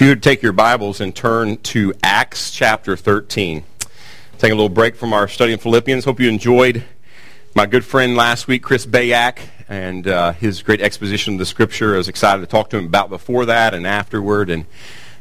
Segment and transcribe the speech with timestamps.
[0.00, 3.62] If you would take your Bibles and turn to Acts chapter 13.
[4.38, 6.06] Take a little break from our study in Philippians.
[6.06, 6.84] Hope you enjoyed
[7.54, 11.92] my good friend last week, Chris Bayak, and uh, his great exposition of the Scripture.
[11.96, 14.48] I was excited to talk to him about before that and afterward.
[14.48, 14.64] And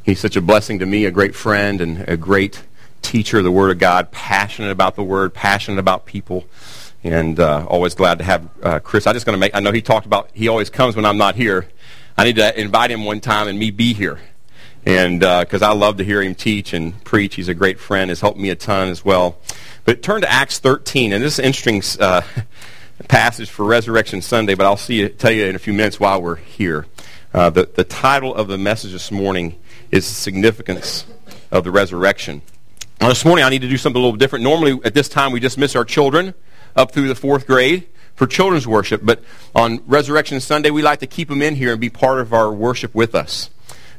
[0.02, 2.64] he's such a blessing to me, a great friend and a great
[3.02, 6.46] teacher of the Word of God, passionate about the Word, passionate about people.
[7.04, 9.06] And uh, always glad to have uh, Chris.
[9.06, 11.18] I'm just going to make, I know he talked about, he always comes when I'm
[11.18, 11.68] not here.
[12.18, 14.20] I need to invite him one time and me be here
[14.86, 17.36] and because uh, I love to hear him teach and preach.
[17.36, 18.10] He's a great friend.
[18.10, 19.38] Has helped me a ton as well.
[19.86, 22.22] But turn to Acts 13, and this is an interesting uh,
[23.08, 24.56] passage for Resurrection Sunday.
[24.56, 26.86] But I'll see you, tell you in a few minutes while we're here.
[27.34, 29.56] Uh, the, the title of the message this morning
[29.92, 31.06] is the significance
[31.52, 32.42] of the resurrection.
[33.00, 34.44] Now, this morning I need to do something a little different.
[34.44, 36.34] Normally at this time we just miss our children
[36.76, 39.24] up through the fourth grade for children's worship, but
[39.56, 42.52] on Resurrection Sunday we like to keep them in here and be part of our
[42.52, 43.50] worship with us.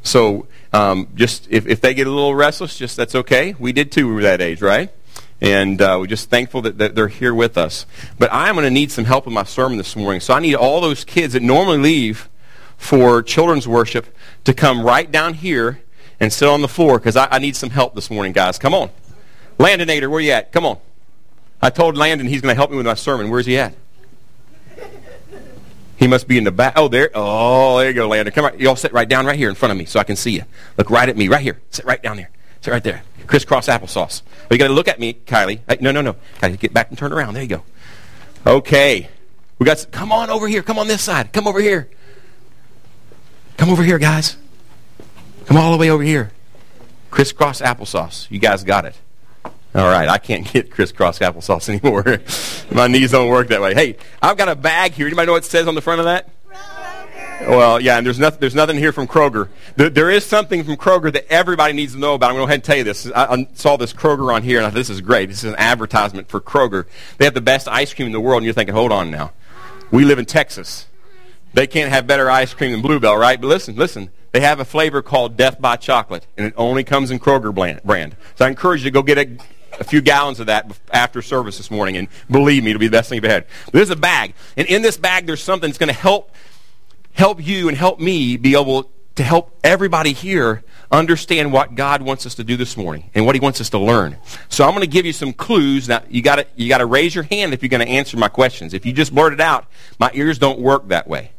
[0.02, 3.54] So um, just if, if they get a little restless, just that's okay.
[3.58, 4.08] We did too.
[4.08, 4.90] We were that age, right?
[5.40, 7.86] And uh, we're just thankful that, that they're here with us.
[8.18, 10.20] But I'm going to need some help with my sermon this morning.
[10.20, 12.28] So I need all those kids that normally leave
[12.76, 15.82] for children's worship to come right down here
[16.18, 18.58] and sit on the floor because I, I need some help this morning, guys.
[18.58, 18.90] Come on.
[19.58, 20.52] Landonator, where you at?
[20.52, 20.78] Come on.
[21.62, 23.30] I told Landon he's going to help me with my sermon.
[23.30, 23.74] Where's he at?
[26.00, 26.72] He must be in the back.
[26.76, 27.10] Oh, there.
[27.14, 28.32] Oh, there you go, Landon.
[28.32, 28.58] Come on.
[28.58, 30.30] You all sit right down right here in front of me so I can see
[30.30, 30.44] you.
[30.78, 31.60] Look right at me, right here.
[31.68, 32.30] Sit right down there.
[32.62, 33.02] Sit right there.
[33.26, 34.22] Crisscross applesauce.
[34.24, 35.60] Well, you got to look at me, Kylie.
[35.68, 36.16] Hey, no, no, no.
[36.40, 37.34] Kylie, get back and turn around.
[37.34, 37.62] There you go.
[38.46, 39.10] Okay.
[39.58, 39.78] We got.
[39.78, 40.62] Some, come on over here.
[40.62, 41.34] Come on this side.
[41.34, 41.90] Come over here.
[43.58, 44.38] Come over here, guys.
[45.44, 46.32] Come all the way over here.
[47.10, 48.30] Crisscross applesauce.
[48.30, 48.96] You guys got it.
[49.72, 52.20] All right, I can't get crisscross applesauce anymore.
[52.72, 53.74] My knees don't work that way.
[53.74, 55.06] Hey, I've got a bag here.
[55.06, 56.28] Anybody know what it says on the front of that?
[57.40, 57.48] Kroger.
[57.48, 59.48] Well, yeah, and there's nothing, there's nothing here from Kroger.
[59.76, 62.30] There, there is something from Kroger that everybody needs to know about.
[62.30, 63.10] I'm going to go ahead and tell you this.
[63.14, 65.28] I, I saw this Kroger on here, and I thought, this is great.
[65.28, 66.86] This is an advertisement for Kroger.
[67.18, 69.32] They have the best ice cream in the world, and you're thinking, hold on now.
[69.90, 70.86] We live in Texas.
[71.54, 73.40] They can't have better ice cream than Bluebell, right?
[73.40, 74.10] But listen, listen.
[74.32, 78.16] They have a flavor called Death by Chocolate, and it only comes in Kroger brand.
[78.36, 79.36] So I encourage you to go get a
[79.78, 82.92] a few gallons of that after service this morning, and believe me, it'll be the
[82.92, 83.46] best thing you've had.
[83.72, 86.34] There's a bag, and in this bag, there's something that's going to help
[87.12, 92.26] help you and help me be able to help everybody here understand what God wants
[92.26, 94.16] us to do this morning and what He wants us to learn.
[94.48, 95.88] So I'm going to give you some clues.
[95.88, 98.16] Now you got to you got to raise your hand if you're going to answer
[98.16, 98.74] my questions.
[98.74, 99.66] If you just blurt it out,
[99.98, 101.32] my ears don't work that way.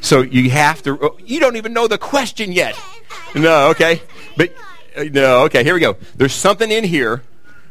[0.00, 0.98] So you have to.
[1.00, 2.78] Oh, you don't even know the question yet.
[3.34, 4.02] No, okay,
[4.36, 4.54] but
[4.96, 5.62] uh, no, okay.
[5.62, 5.96] Here we go.
[6.16, 7.22] There's something in here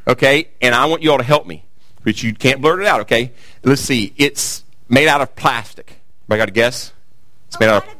[0.09, 0.49] Okay?
[0.59, 1.63] And I want you all to help me.
[2.03, 3.31] But you can't blurt it out, okay?
[3.63, 4.13] Let's see.
[4.17, 6.01] It's made out of plastic.
[6.29, 6.91] I got a guess?
[7.47, 7.95] It's made out of.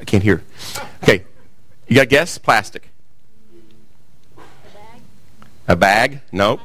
[0.00, 0.42] I can't hear.
[1.02, 1.24] Okay.
[1.86, 2.38] You got a guess?
[2.38, 2.88] Plastic.
[5.66, 6.14] A bag?
[6.14, 6.36] A?
[6.36, 6.60] No.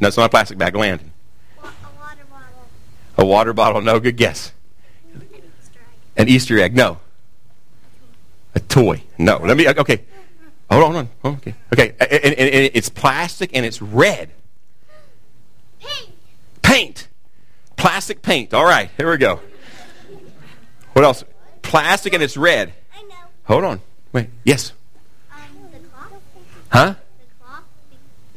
[0.00, 0.74] No, it's not a plastic bag.
[0.74, 1.12] Landon.
[1.58, 2.68] A water bottle.
[3.18, 3.80] A water bottle.
[3.80, 4.00] No.
[4.00, 4.52] Good guess.
[6.16, 6.74] An Easter egg.
[6.74, 6.98] No.
[8.54, 9.02] A toy.
[9.18, 9.38] No.
[9.38, 9.68] Let me.
[9.68, 10.02] Okay.
[10.70, 11.32] Hold on, hold on.
[11.36, 11.54] Okay.
[11.72, 11.94] Okay.
[11.98, 14.30] And, and, and, it's plastic and it's red.
[15.80, 16.12] Paint.
[16.62, 17.08] Paint.
[17.76, 18.52] Plastic paint.
[18.52, 18.90] All right.
[18.96, 19.40] Here we go.
[20.92, 21.24] What else?
[21.62, 22.72] Plastic and it's red.
[22.94, 23.14] I know.
[23.44, 23.80] Hold on.
[24.12, 24.28] Wait.
[24.44, 24.72] Yes.
[25.32, 25.38] Um,
[25.72, 26.12] the cloth.
[26.70, 26.94] Huh?
[27.18, 27.62] The cloth.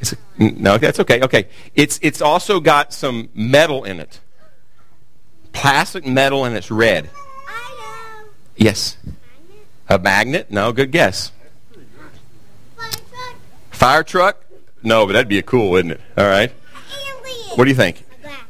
[0.00, 1.20] It's a, no, that's okay.
[1.22, 1.48] Okay.
[1.74, 4.20] It's it's also got some metal in it.
[5.52, 7.10] Plastic metal and it's red.
[7.46, 8.28] I know.
[8.56, 8.96] Yes.
[9.04, 9.66] A magnet?
[9.88, 10.50] A magnet?
[10.50, 11.32] No, good guess.
[13.82, 14.44] Fire truck?
[14.84, 16.00] No, but that'd be a cool, wouldn't it?
[16.16, 16.52] All right.
[17.56, 18.04] What do you think?
[18.12, 18.44] A glass.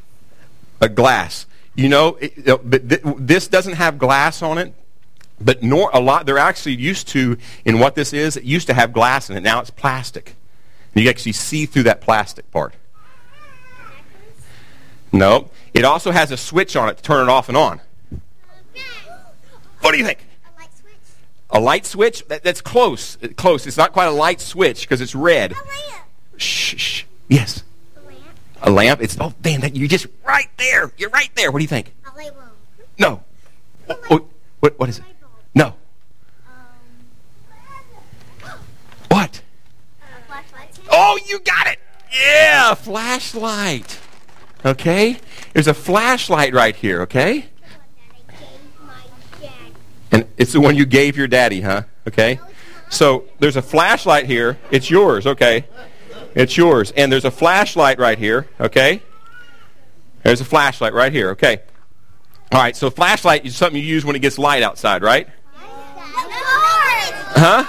[0.82, 1.46] A glass.
[1.74, 4.74] You know, it, but th- this doesn't have glass on it.
[5.40, 8.36] But nor a lot they're actually used to in what this is.
[8.36, 9.42] It used to have glass in it.
[9.42, 10.36] Now it's plastic.
[10.94, 12.74] And you actually see through that plastic part.
[15.12, 15.48] No.
[15.72, 17.80] It also has a switch on it to turn it off and on.
[19.80, 20.26] What do you think?
[21.52, 22.26] A light switch?
[22.28, 23.18] That, that's close.
[23.36, 23.66] Close.
[23.66, 25.52] It's not quite a light switch because it's red.
[25.52, 26.06] A lamp.
[26.38, 27.04] Shh, shh.
[27.28, 27.62] Yes.
[27.96, 28.20] A lamp.
[28.62, 29.02] A lamp.
[29.02, 30.92] It's oh man, that, you're just right there.
[30.96, 31.52] You're right there.
[31.52, 31.94] What do you think?
[32.10, 32.48] A light bulb.
[32.98, 33.22] No.
[34.08, 34.24] What,
[34.60, 35.04] what, what is it?
[35.54, 35.74] No.
[38.44, 38.52] Um,
[39.10, 39.42] what?
[40.90, 41.78] Oh, you got it.
[42.12, 43.98] Yeah, flashlight.
[44.64, 45.18] Okay?
[45.52, 47.46] There's a flashlight right here, okay?
[50.12, 51.82] And it's the one you gave your daddy, huh?
[52.06, 52.38] Okay?
[52.90, 54.58] So there's a flashlight here.
[54.70, 55.66] It's yours, okay?
[56.34, 56.92] It's yours.
[56.92, 59.02] And there's a flashlight right here, okay?
[60.22, 61.62] There's a flashlight right here, okay?
[62.52, 65.26] All right, so flashlight is something you use when it gets light outside, right?
[67.34, 67.64] Huh?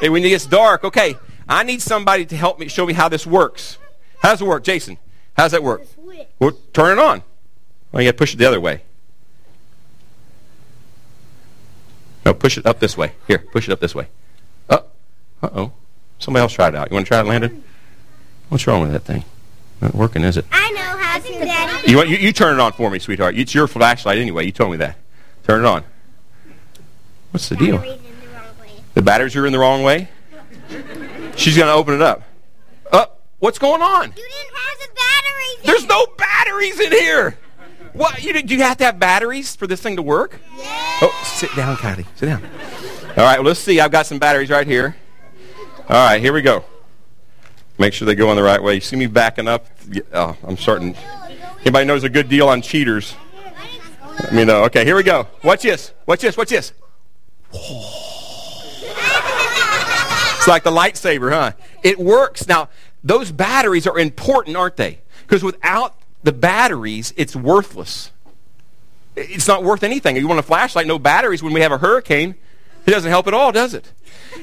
[0.00, 1.16] Hey, when it gets dark, okay,
[1.48, 3.78] I need somebody to help me, show me how this works.
[4.22, 4.98] How does it work, Jason?
[5.36, 5.82] How does that work?
[6.38, 7.22] Well, turn it on.
[7.90, 8.82] Well, you got to push it the other way.
[12.24, 13.12] No, push it up this way.
[13.26, 14.08] Here, push it up this way.
[14.68, 14.80] Uh,
[15.42, 15.72] uh-oh.
[16.18, 16.90] Somebody else try it out.
[16.90, 17.64] You want to try it, Landon?
[18.50, 19.24] What's wrong with that thing?
[19.80, 20.44] Not working, is it?
[20.52, 21.90] I know how to, Daddy.
[21.90, 23.36] You, want, you, you turn it on for me, sweetheart.
[23.36, 24.44] It's your flashlight anyway.
[24.44, 24.96] You told me that.
[25.44, 25.84] Turn it on.
[27.30, 27.78] What's the deal?
[27.78, 27.98] The.
[28.94, 30.08] The batteries are in the wrong way?
[31.36, 32.22] She's going to open it up.
[32.92, 33.06] Uh,
[33.38, 34.08] what's going on?
[34.08, 35.64] You didn't have the batteries.
[35.64, 37.38] There's no batteries in here.
[37.92, 38.22] What?
[38.22, 40.40] You, do you have to have batteries for this thing to work?
[40.56, 40.98] Yeah.
[41.02, 42.06] Oh, sit down, Kylie.
[42.16, 42.42] Sit down.
[43.16, 43.80] All right, well, let's see.
[43.80, 44.96] I've got some batteries right here.
[45.88, 46.64] All right, here we go.
[47.78, 48.74] Make sure they go in the right way.
[48.74, 49.66] You see me backing up?
[50.12, 50.94] Oh, I'm starting.
[51.62, 53.14] Anybody knows a good deal on cheaters?
[54.20, 54.64] Let me know.
[54.64, 55.26] Okay, here we go.
[55.42, 55.92] Watch this.
[56.06, 56.36] Watch this.
[56.36, 56.72] Watch this.
[60.36, 61.52] It's like the lightsaber, huh?
[61.82, 62.46] It works.
[62.46, 62.68] Now,
[63.02, 65.00] those batteries are important, aren't they?
[65.22, 68.10] Because without the batteries, it's worthless.
[69.16, 70.16] It's not worth anything.
[70.16, 72.34] You want a flashlight, no batteries when we have a hurricane.
[72.86, 73.92] It doesn't help at all, does it?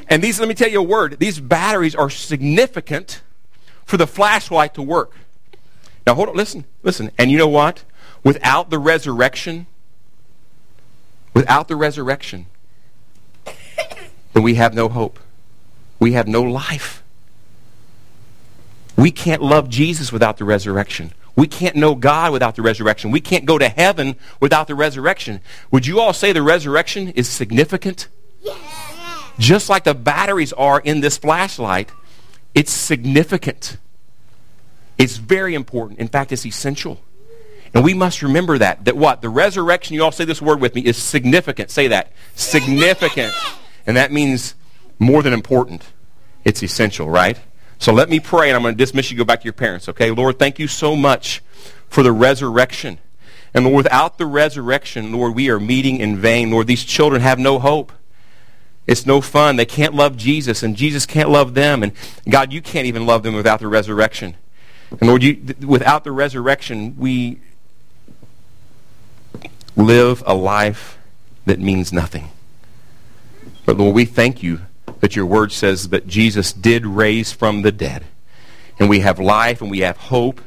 [0.09, 1.18] And these, let me tell you a word.
[1.19, 3.21] These batteries are significant
[3.85, 5.13] for the flashlight to work.
[6.06, 6.35] Now, hold on.
[6.35, 7.12] Listen, listen.
[7.18, 7.83] And you know what?
[8.23, 9.68] Without the resurrection,
[11.33, 12.47] without the resurrection,
[14.33, 15.19] then we have no hope.
[16.00, 17.03] We have no life.
[18.95, 21.13] We can't love Jesus without the resurrection.
[21.38, 23.12] We can't know God without the resurrection.
[23.12, 25.39] We can't go to heaven without the resurrection.
[25.72, 28.07] Would you all say the resurrection is significant?
[29.38, 31.92] Just like the batteries are in this flashlight,
[32.56, 33.78] it's significant.
[34.98, 36.00] It's very important.
[36.00, 37.00] In fact, it's essential.
[37.72, 38.86] And we must remember that.
[38.86, 39.22] That what?
[39.22, 41.69] The resurrection, you all say this word with me, is significant.
[41.69, 42.13] Say that.
[42.33, 43.31] Significant.
[43.86, 44.56] And that means
[44.98, 45.83] more than important.
[46.44, 47.38] It's essential, right?
[47.79, 49.18] So let me pray, and I'm going to dismiss you.
[49.18, 50.12] Go back to your parents, okay?
[50.12, 51.44] Lord, thank you so much
[51.88, 53.00] for the resurrection.
[53.53, 56.51] And Lord, without the resurrection, Lord, we are meeting in vain.
[56.51, 57.91] Lord, these children have no hope.
[58.88, 59.57] It's no fun.
[59.57, 61.83] They can't love Jesus, and Jesus can't love them.
[61.83, 61.91] And
[62.27, 64.35] God, you can't even love them without the resurrection.
[64.91, 67.39] And Lord, you, th- without the resurrection, we
[69.75, 70.97] live a life
[71.45, 72.30] that means nothing.
[73.65, 74.62] But Lord, we thank you
[74.99, 78.05] that your word says that Jesus did raise from the dead.
[78.79, 80.41] And we have life and we have hope.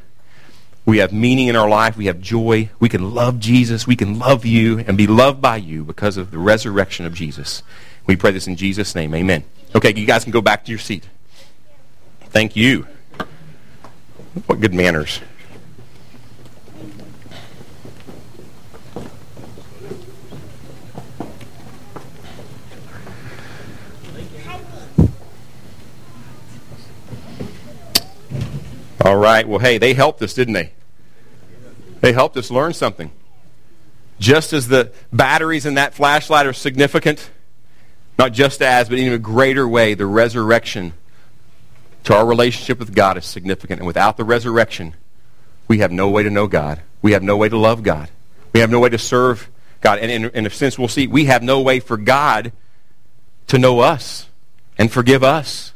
[0.87, 1.97] We have meaning in our life.
[1.97, 2.71] We have joy.
[2.79, 3.87] We can love Jesus.
[3.87, 7.63] We can love you and be loved by you because of the resurrection of Jesus.
[8.07, 9.15] We pray this in Jesus' name.
[9.15, 9.45] Amen.
[9.75, 11.09] Okay, you guys can go back to your seat.
[12.31, 12.87] Thank you.
[14.47, 15.21] What good manners.
[29.03, 29.49] All right.
[29.49, 30.73] Well, hey, they helped us, didn't they?
[32.01, 33.11] They helped us learn something.
[34.19, 37.31] Just as the batteries in that flashlight are significant,
[38.19, 40.93] not just as, but in a greater way, the resurrection
[42.05, 43.81] to our relationship with God is significant.
[43.81, 44.95] And without the resurrection,
[45.69, 46.83] we have no way to know God.
[47.01, 48.11] We have no way to love God.
[48.53, 49.49] We have no way to serve
[49.81, 49.99] God.
[50.01, 52.53] And in, in a sense, we'll see, we have no way for God
[53.47, 54.29] to know us
[54.77, 55.73] and forgive us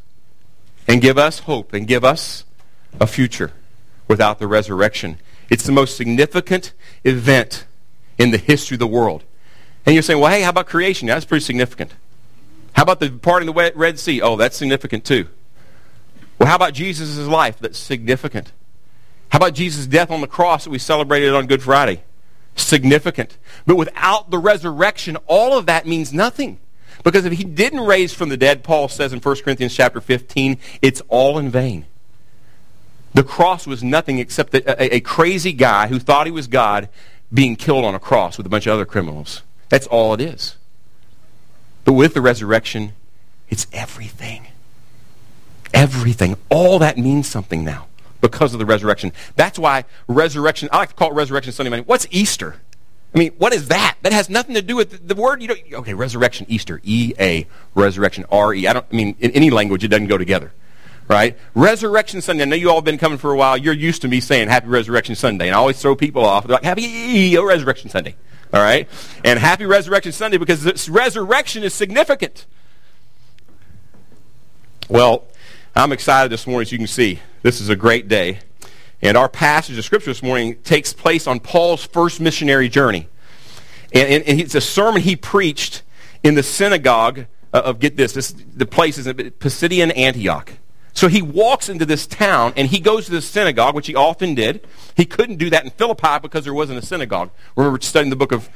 [0.86, 2.44] and give us hope and give us
[3.00, 3.52] a future
[4.08, 5.18] without the resurrection.
[5.50, 6.72] It's the most significant
[7.04, 7.66] event
[8.18, 9.24] in the history of the world.
[9.86, 11.08] And you're saying, well, hey, how about creation?
[11.08, 11.94] That's pretty significant.
[12.72, 14.20] How about the parting of the Red Sea?
[14.20, 15.28] Oh, that's significant too.
[16.38, 17.58] Well, how about Jesus' life?
[17.58, 18.52] That's significant.
[19.28, 22.02] How about Jesus' death on the cross that we celebrated on Good Friday?
[22.56, 23.36] Significant.
[23.66, 26.58] But without the resurrection, all of that means nothing.
[27.02, 30.58] Because if he didn't raise from the dead, Paul says in 1 Corinthians chapter 15,
[30.80, 31.86] it's all in vain.
[33.14, 36.88] The cross was nothing except a, a, a crazy guy who thought he was God
[37.32, 39.42] being killed on a cross with a bunch of other criminals.
[39.68, 40.56] That's all it is.
[41.84, 42.92] But with the resurrection,
[43.48, 44.48] it's everything.
[45.72, 46.36] Everything.
[46.48, 47.86] All that means something now
[48.20, 49.12] because of the resurrection.
[49.36, 51.86] That's why resurrection, I like to call it Resurrection Sunday morning.
[51.86, 52.56] What's Easter?
[53.14, 53.96] I mean, what is that?
[54.02, 55.40] That has nothing to do with the, the word.
[55.40, 58.66] You don't, okay, resurrection, Easter, E-A, resurrection, R-E.
[58.66, 60.52] I don't, I mean, in any language, it doesn't go together.
[61.06, 61.36] Right?
[61.54, 62.44] Resurrection Sunday.
[62.44, 63.58] I know you all have been coming for a while.
[63.58, 65.48] You're used to me saying Happy Resurrection Sunday.
[65.48, 66.46] And I always throw people off.
[66.46, 68.16] They're like, Happy Resurrection Sunday.
[68.52, 68.88] All right?
[69.24, 72.46] And Happy Resurrection Sunday because this resurrection is significant.
[74.88, 75.24] Well,
[75.76, 77.20] I'm excited this morning, as you can see.
[77.42, 78.38] This is a great day.
[79.02, 83.08] And our passage of Scripture this morning takes place on Paul's first missionary journey.
[83.92, 85.82] And, and, and it's a sermon he preached
[86.22, 90.52] in the synagogue uh, of, get this, this the place is Pisidian Antioch.
[90.94, 94.34] So he walks into this town and he goes to the synagogue, which he often
[94.34, 94.64] did.
[94.96, 97.30] He couldn't do that in Philippi because there wasn't a synagogue.
[97.56, 98.48] We're studying the book of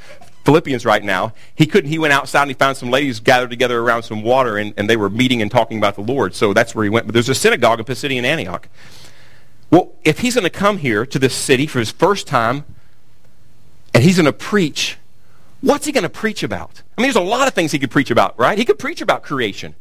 [0.45, 1.35] Philippians right now.
[1.57, 4.57] He couldn't, he went outside and he found some ladies gathered together around some water
[4.57, 6.35] and, and they were meeting and talking about the Lord.
[6.35, 7.07] So that's where he went.
[7.07, 8.69] But there's a synagogue in Pisidian Antioch.
[9.71, 12.65] Well, if he's going to come here to this city for his first time
[13.93, 14.97] and he's going to preach,
[15.61, 16.83] what's he going to preach about?
[16.97, 18.57] I mean, there's a lot of things he could preach about, right?
[18.57, 19.75] He could preach about creation.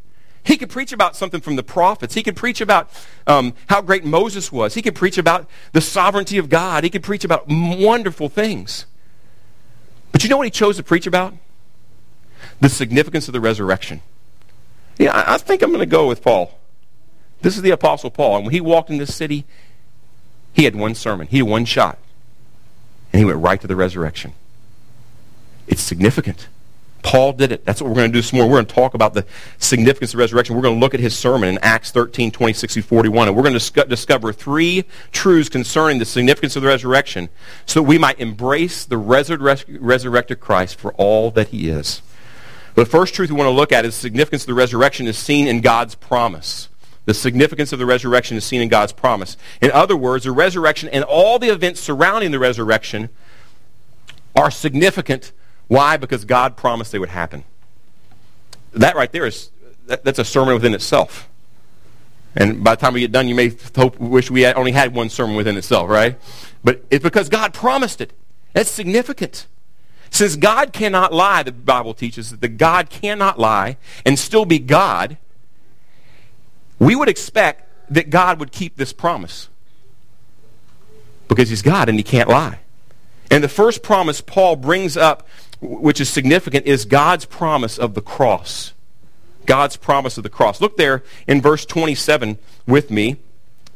[0.48, 2.14] He could preach about something from the prophets.
[2.14, 2.90] He could preach about
[3.28, 4.76] um, how great Moses was.
[4.76, 6.86] He could preach about the sovereignty of God.
[6.86, 8.86] He could preach about wonderful things.
[10.14, 11.34] But you know what he chose to preach about?
[12.62, 14.00] The significance of the resurrection.
[14.98, 16.58] Yeah, I, I think I'm going to go with Paul.
[17.42, 18.38] This is the Apostle Paul.
[18.38, 19.44] And when he walked in this city,
[20.54, 21.28] he had one sermon.
[21.28, 21.98] He had one shot.
[23.12, 24.32] And he went right to the resurrection.
[25.68, 26.48] It's significant.
[27.08, 27.64] Paul did it.
[27.64, 28.52] That's what we're going to do this morning.
[28.52, 29.26] We're going to talk about the
[29.60, 30.58] significance of the resurrection.
[30.58, 33.30] We're going to look at his sermon in Acts 13, 26 through 41.
[33.30, 34.84] And we're going to discover three
[35.14, 37.30] truths concerning the significance of the resurrection
[37.66, 42.02] so that we might embrace the resurrected Christ for all that he is.
[42.76, 45.08] But the first truth we want to look at is the significance of the resurrection
[45.08, 46.68] is seen in God's promise.
[47.06, 49.38] The significance of the resurrection is seen in God's promise.
[49.62, 53.08] In other words, the resurrection and all the events surrounding the resurrection
[54.36, 55.32] are significant.
[55.68, 55.98] Why?
[55.98, 57.44] Because God promised they would happen.
[58.74, 59.50] That right there is
[59.88, 61.30] that, that's a sermon within itself.
[62.36, 64.94] And by the time we get done, you may hope, wish we had only had
[64.94, 66.20] one sermon within itself, right?
[66.64, 68.14] But it's because God promised it.
[68.54, 69.48] That's significant.
[70.10, 75.18] Since God cannot lie, the Bible teaches that God cannot lie and still be God,
[76.80, 79.50] we would expect that God would keep this promise
[81.28, 82.60] because he's God and he can't lie.
[83.30, 85.28] And the first promise Paul brings up,
[85.62, 88.74] which is significant, is God's promise of the cross.
[89.46, 90.62] God's promise of the cross.
[90.62, 92.38] Look there in verse 27
[92.68, 93.18] with me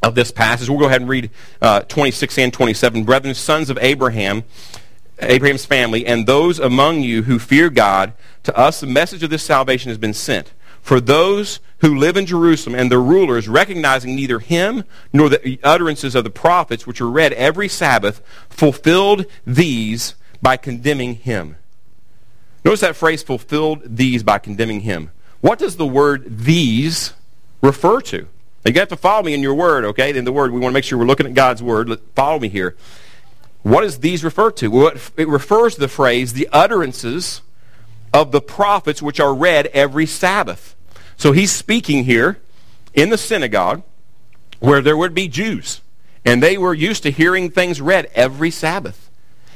[0.02, 0.68] of this passage.
[0.68, 3.04] We'll go ahead and read uh, 26 and 27.
[3.04, 4.44] Brethren, sons of Abraham,
[5.20, 8.12] Abraham's family, and those among you who fear God,
[8.42, 10.52] to us the message of this salvation has been sent.
[10.82, 16.16] For those who live in Jerusalem and their rulers, recognizing neither him nor the utterances
[16.16, 18.20] of the prophets, which are read every Sabbath,
[18.50, 21.56] fulfilled these by condemning him.
[22.64, 25.10] Notice that phrase, fulfilled these by condemning him.
[25.40, 27.12] What does the word these
[27.60, 28.28] refer to?
[28.64, 30.16] You have to follow me in your word, okay?
[30.16, 31.90] In the word, we want to make sure we're looking at God's word.
[32.14, 32.76] Follow me here.
[33.62, 34.86] What does these refer to?
[35.16, 37.42] It refers to the phrase, the utterances
[38.12, 40.76] of the prophets which are read every Sabbath.
[41.16, 42.38] So he's speaking here
[42.94, 43.82] in the synagogue
[44.60, 45.80] where there would be Jews.
[46.24, 49.10] And they were used to hearing things read every Sabbath.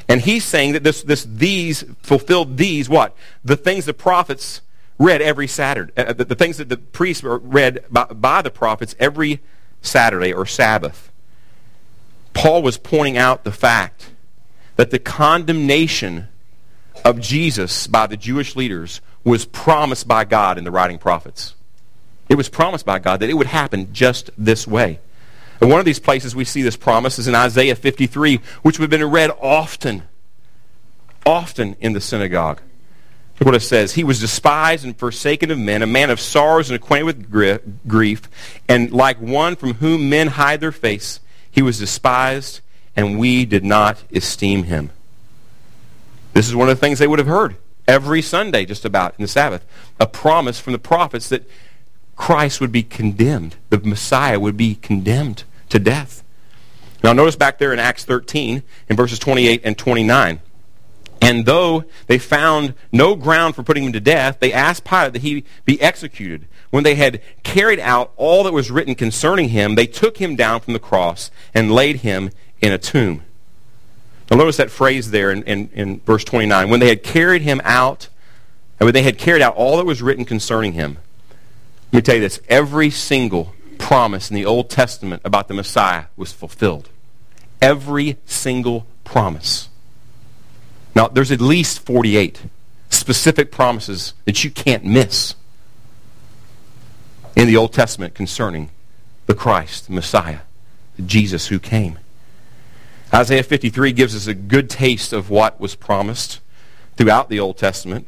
[0.09, 3.17] And he's saying that this, this these fulfilled these what?
[3.45, 4.61] The things the prophets
[4.99, 5.93] read every Saturday.
[5.97, 9.41] Uh, the, the, things that the priests read by, by the prophets every
[9.83, 11.11] Saturday or Sabbath.
[12.35, 14.11] Paul was pointing out the fact
[14.77, 16.29] that the condemnation
[17.05, 21.55] of Jesus by the Jewish leaders was promised by God in the writing prophets.
[22.29, 25.01] It was promised by God that it would happen just this way.
[25.61, 28.91] And one of these places we see this promise is in Isaiah 53, which have
[28.91, 30.03] been read often,
[31.25, 32.61] often in the synagogue.
[33.39, 33.95] Look what it says.
[33.95, 38.23] He was despised and forsaken of men, a man of sorrows and acquainted with grief,
[38.69, 41.21] and like one from whom men hide their face,
[41.51, 42.61] he was despised,
[42.95, 44.91] and we did not esteem him.
[46.33, 47.57] This is one of the things they would have heard
[47.89, 49.65] every Sunday, just about, in the Sabbath.
[50.01, 51.49] A promise from the prophets that
[52.17, 53.57] Christ would be condemned.
[53.71, 56.25] The Messiah would be condemned to death.
[57.05, 60.41] Now, notice back there in Acts 13, in verses 28 and 29.
[61.21, 65.23] And though they found no ground for putting him to death, they asked Pilate that
[65.23, 66.47] he be executed.
[66.71, 70.61] When they had carried out all that was written concerning him, they took him down
[70.61, 72.31] from the cross and laid him
[72.61, 73.23] in a tomb.
[74.31, 76.69] Now notice that phrase there in, in, in verse 29.
[76.69, 78.09] When they had carried him out,
[78.79, 80.99] and when they had carried out all that was written concerning him.
[81.93, 82.41] Let me tell you this.
[82.49, 86.89] Every single promise in the Old Testament about the Messiah was fulfilled.
[87.63, 89.69] Every single promise.
[90.95, 92.43] Now, there's at least 48
[92.91, 95.35] specific promises that you can't miss
[97.37, 98.71] in the Old Testament concerning
[99.27, 100.41] the Christ, the Messiah,
[100.97, 101.99] the Jesus who came.
[103.13, 106.41] Isaiah 53 gives us a good taste of what was promised
[106.97, 108.07] throughout the Old Testament.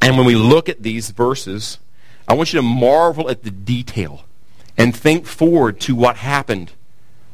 [0.00, 1.78] And when we look at these verses,
[2.26, 4.24] I want you to marvel at the detail
[4.76, 6.72] and think forward to what happened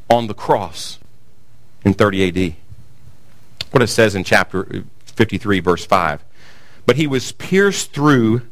[0.09, 0.99] on the cross
[1.85, 2.55] in 30 AD.
[3.71, 6.25] What it says in chapter uh, 53, verse 5.
[6.87, 8.43] But he was pierced through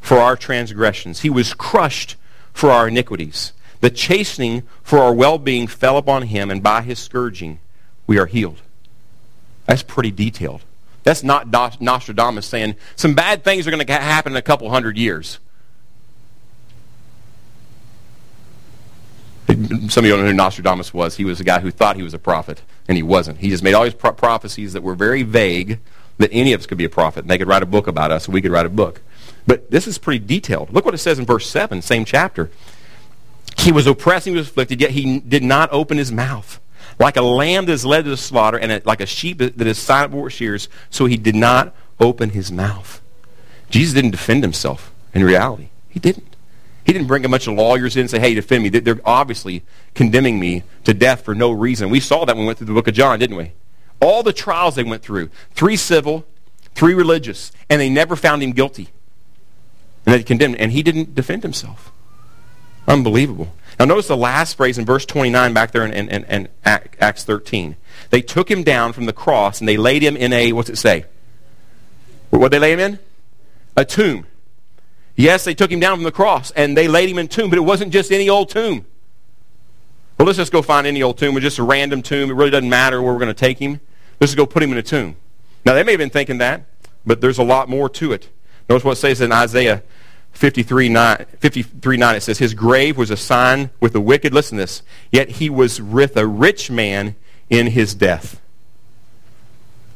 [0.00, 1.20] for our transgressions.
[1.20, 2.16] He was crushed
[2.52, 3.52] for our iniquities.
[3.80, 7.58] The chastening for our well-being fell upon him, and by his scourging
[8.06, 8.60] we are healed.
[9.66, 10.62] That's pretty detailed.
[11.02, 14.96] That's not Nostradamus saying some bad things are going to happen in a couple hundred
[14.96, 15.38] years.
[19.46, 21.16] Some of you don't know who Nostradamus was.
[21.16, 23.38] He was a guy who thought he was a prophet, and he wasn't.
[23.38, 25.78] He just made all these pro- prophecies that were very vague,
[26.18, 28.10] that any of us could be a prophet, and they could write a book about
[28.10, 29.02] us, and we could write a book.
[29.46, 30.72] But this is pretty detailed.
[30.72, 32.50] Look what it says in verse 7, same chapter.
[33.58, 36.60] He was oppressed, he was afflicted, yet he did not open his mouth.
[36.98, 39.78] Like a lamb that is led to the slaughter, and like a sheep that is
[39.78, 43.00] silent before shears, so he did not open his mouth.
[43.70, 45.68] Jesus didn't defend himself in reality.
[45.88, 46.35] He didn't.
[46.86, 48.68] He didn't bring a bunch of lawyers in and say, hey, defend me.
[48.68, 49.64] They're obviously
[49.94, 51.90] condemning me to death for no reason.
[51.90, 53.52] We saw that when we went through the book of John, didn't we?
[54.00, 56.24] All the trials they went through three civil,
[56.76, 58.90] three religious, and they never found him guilty.
[60.04, 61.90] And they condemned him, and he didn't defend himself.
[62.86, 63.52] Unbelievable.
[63.80, 67.74] Now notice the last phrase in verse 29 back there in, in, in, Acts 13.
[68.10, 70.78] They took him down from the cross and they laid him in a, what's it
[70.78, 71.04] say?
[72.30, 72.98] What they lay him in?
[73.76, 74.26] A tomb.
[75.16, 77.58] Yes, they took him down from the cross and they laid him in tomb, but
[77.58, 78.84] it wasn't just any old tomb.
[80.18, 82.30] Well, let's just go find any old tomb or just a random tomb.
[82.30, 83.80] It really doesn't matter where we're going to take him.
[84.20, 85.16] Let's just go put him in a tomb.
[85.64, 86.64] Now, they may have been thinking that,
[87.04, 88.28] but there's a lot more to it.
[88.68, 89.82] Notice what it says in Isaiah
[90.32, 92.16] 53 9, 53, 9.
[92.16, 94.32] It says, His grave was a sign with the wicked.
[94.32, 94.82] Listen to this.
[95.10, 97.16] Yet he was with a rich man
[97.50, 98.40] in his death.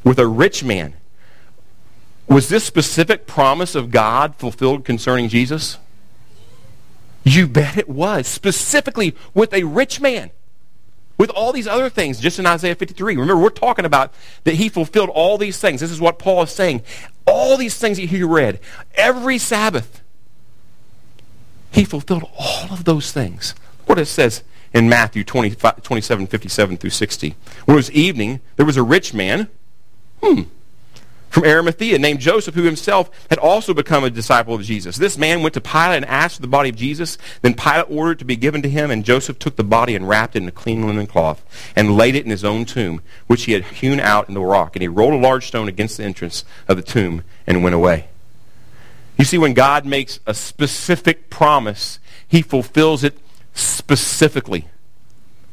[0.05, 0.95] With a rich man.
[2.31, 5.79] Was this specific promise of God fulfilled concerning Jesus?
[7.25, 8.29] You bet it was.
[8.29, 10.31] Specifically with a rich man.
[11.19, 13.17] With all these other things, just in Isaiah 53.
[13.17, 15.81] Remember, we're talking about that he fulfilled all these things.
[15.81, 16.83] This is what Paul is saying.
[17.27, 18.61] All these things that he read,
[18.95, 20.01] every Sabbath,
[21.73, 23.57] he fulfilled all of those things.
[23.87, 27.35] What it says in Matthew 27, 57 through 60.
[27.65, 29.49] When it was evening, there was a rich man.
[30.23, 30.43] Hmm
[31.31, 34.97] from Arimathea named Joseph, who himself had also become a disciple of Jesus.
[34.97, 37.17] This man went to Pilate and asked for the body of Jesus.
[37.41, 40.35] Then Pilate ordered to be given to him, and Joseph took the body and wrapped
[40.37, 41.45] it in a clean linen cloth
[41.77, 44.75] and laid it in his own tomb, which he had hewn out in the rock.
[44.75, 48.09] And he rolled a large stone against the entrance of the tomb and went away.
[49.17, 53.19] You see, when God makes a specific promise, he fulfills it
[53.55, 54.67] specifically.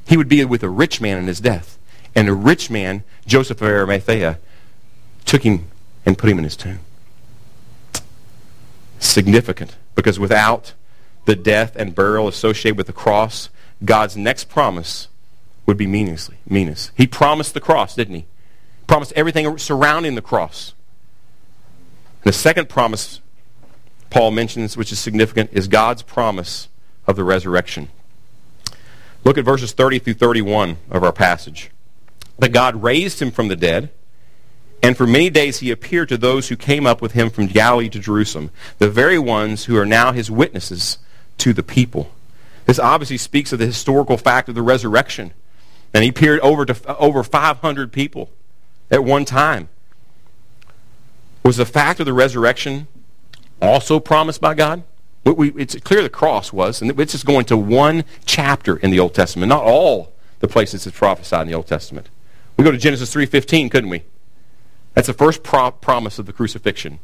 [0.08, 1.78] He would be with a rich man in his death.
[2.16, 4.40] And a rich man, Joseph of Arimathea,
[5.28, 5.70] took him
[6.06, 6.80] and put him in his tomb.
[8.98, 10.74] Significant, because without
[11.26, 13.50] the death and burial associated with the cross,
[13.86, 15.10] God's next promise
[15.68, 16.92] would be meaninglessly meaningless.
[16.96, 18.26] He promised the cross, didn't he?
[18.88, 20.74] Promised everything surrounding the cross.
[22.24, 23.20] And the second promise
[24.10, 26.70] Paul mentions, which is significant, is God's promise
[27.06, 27.90] of the resurrection.
[29.26, 31.70] Look at verses 30 through 31 of our passage.
[32.40, 33.90] That God raised him from the dead
[34.84, 37.90] and for many days he appeared to those who came up with him from Galilee
[37.90, 41.00] to Jerusalem, the very ones who are now his witnesses
[41.40, 42.12] to the people.
[42.66, 45.34] This obviously speaks of the historical fact of the resurrection.
[45.94, 48.30] And he appeared over to over 500 people
[48.92, 49.70] at one time.
[51.44, 52.88] Was the fact of the resurrection
[53.62, 54.84] also promised by God?
[55.26, 59.14] it's clear the cross was, and it's just going to one chapter in the Old
[59.14, 62.08] Testament, not all the places it's prophesied in the Old Testament.
[62.56, 64.04] We go to Genesis 3.15, couldn't we?
[64.98, 66.98] That's the first pro- promise of the crucifixion.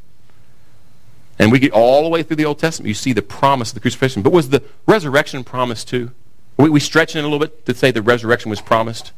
[1.38, 2.88] And we get all the way through the Old Testament.
[2.88, 4.24] You see the promise of the crucifixion.
[4.24, 6.10] But was the resurrection promised too?
[6.58, 9.12] We, we stretch it a little bit to say the resurrection was promised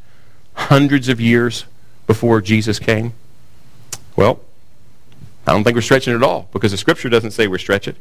[0.56, 1.64] hundreds of years
[2.06, 3.14] before Jesus came.
[4.18, 4.42] Well,
[5.48, 7.96] I don't think we're stretching it at all because the Scripture doesn't say we're stretching.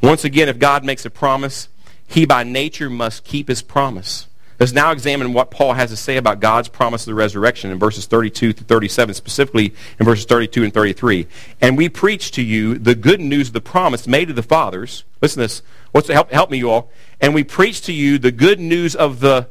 [0.00, 1.68] Once again, if God makes a promise,
[2.06, 4.28] he by nature must keep his promise.
[4.60, 7.78] Let's now examine what Paul has to say about God's promise of the resurrection in
[7.78, 11.26] verses 32 to 37, specifically in verses 32 and 33.
[11.60, 15.04] And we preach to you the good news of the promise made to the fathers.
[15.20, 15.62] Listen to this.
[15.90, 16.90] What's help, help me, you all.
[17.20, 19.48] And we preach to you the good news of the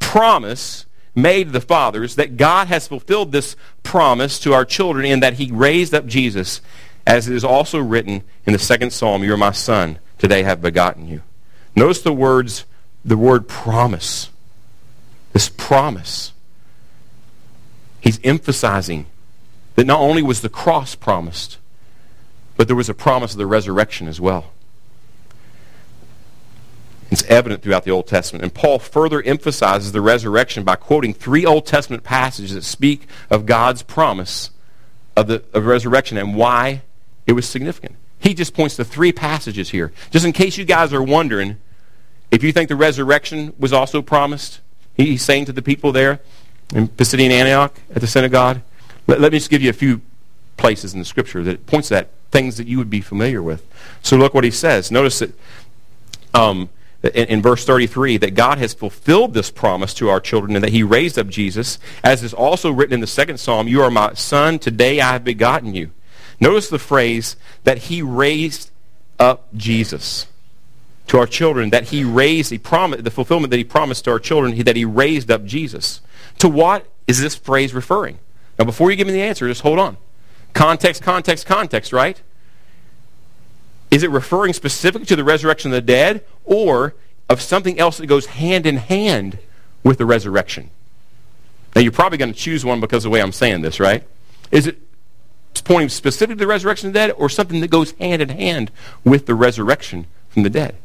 [0.00, 5.20] promise made to the fathers that God has fulfilled this promise to our children in
[5.20, 6.60] that he raised up Jesus,
[7.06, 10.60] as it is also written in the second psalm, You are my son, today have
[10.60, 11.22] begotten you.
[11.76, 12.64] Notice the words
[13.06, 14.30] the word promise.
[15.32, 16.32] This promise.
[18.00, 19.06] He's emphasizing
[19.76, 21.58] that not only was the cross promised,
[22.56, 24.52] but there was a promise of the resurrection as well.
[27.10, 28.42] It's evident throughout the Old Testament.
[28.42, 33.46] And Paul further emphasizes the resurrection by quoting three Old Testament passages that speak of
[33.46, 34.50] God's promise
[35.16, 36.82] of the of resurrection and why
[37.26, 37.94] it was significant.
[38.18, 39.92] He just points to three passages here.
[40.10, 41.58] Just in case you guys are wondering,
[42.30, 44.60] if you think the resurrection was also promised,
[44.96, 46.20] he's saying to the people there
[46.74, 48.60] in Pisidian Antioch at the synagogue,
[49.06, 50.00] let, let me just give you a few
[50.56, 53.64] places in the scripture that points to that, things that you would be familiar with.
[54.02, 54.90] So look what he says.
[54.90, 55.30] Notice that
[56.34, 56.68] um,
[57.02, 60.72] in, in, verse 33 that God has fulfilled this promise to our children and that
[60.72, 64.14] he raised up Jesus, as is also written in the second psalm, You are my
[64.14, 65.92] son, today I have begotten you.
[66.40, 68.70] Notice the phrase that he raised
[69.18, 70.26] up Jesus
[71.08, 74.18] to our children, that he raised, he promised, the fulfillment that he promised to our
[74.18, 76.00] children, that he raised up Jesus.
[76.38, 78.18] To what is this phrase referring?
[78.58, 79.96] Now, before you give me the answer, just hold on.
[80.52, 82.20] Context, context, context, right?
[83.90, 86.94] Is it referring specifically to the resurrection of the dead or
[87.28, 89.38] of something else that goes hand in hand
[89.84, 90.70] with the resurrection?
[91.74, 94.02] Now, you're probably going to choose one because of the way I'm saying this, right?
[94.50, 94.78] Is it
[95.64, 98.70] pointing specifically to the resurrection of the dead or something that goes hand in hand
[99.04, 100.76] with the resurrection from the dead?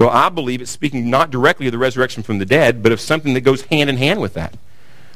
[0.00, 3.02] Well, I believe it's speaking not directly of the resurrection from the dead, but of
[3.02, 4.56] something that goes hand in hand with that.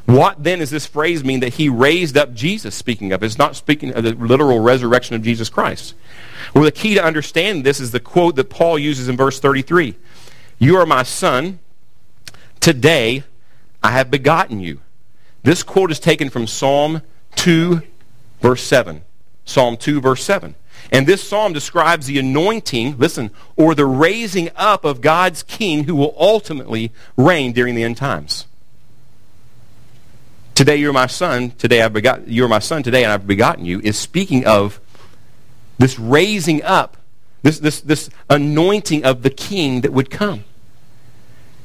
[0.05, 3.23] What then does this phrase mean that he raised up Jesus, speaking of?
[3.23, 5.95] It's not speaking of the literal resurrection of Jesus Christ.
[6.55, 9.97] Well, the key to understand this is the quote that Paul uses in verse 33
[10.59, 11.61] You are my son.
[12.61, 13.25] Today
[13.83, 14.83] I have begotten you.
[15.45, 17.01] This quote is taken from Psalm
[17.37, 17.81] 2,
[18.43, 19.03] verse 7.
[19.47, 20.55] Psalm 2, verse 7.
[20.93, 25.95] And this psalm describes the anointing, listen, or the raising up of God's king who
[25.95, 28.47] will ultimately reign during the end times.
[30.55, 33.81] Today you're my son, today I've begot you're my son today and I've begotten you
[33.81, 34.81] is speaking of
[35.79, 36.97] this raising up,
[37.43, 40.45] this, this, this anointing of the king that would come.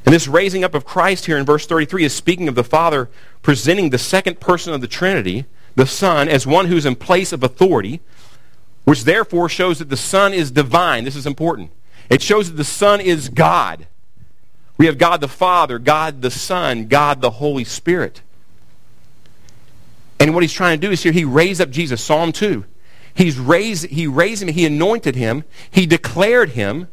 [0.05, 3.09] And this raising up of Christ here in verse 33 is speaking of the Father
[3.43, 7.43] presenting the second person of the Trinity, the Son, as one who's in place of
[7.43, 8.01] authority,
[8.89, 11.03] which therefore shows that the Son is divine.
[11.03, 11.69] This is important.
[12.09, 13.85] It shows that the Son is God.
[14.79, 18.23] We have God the Father, God the Son, God the Holy Spirit.
[20.19, 22.65] And what he's trying to do is here, he raised up Jesus, Psalm 2.
[23.13, 26.87] He's raised, he raised him, he anointed him, he declared him,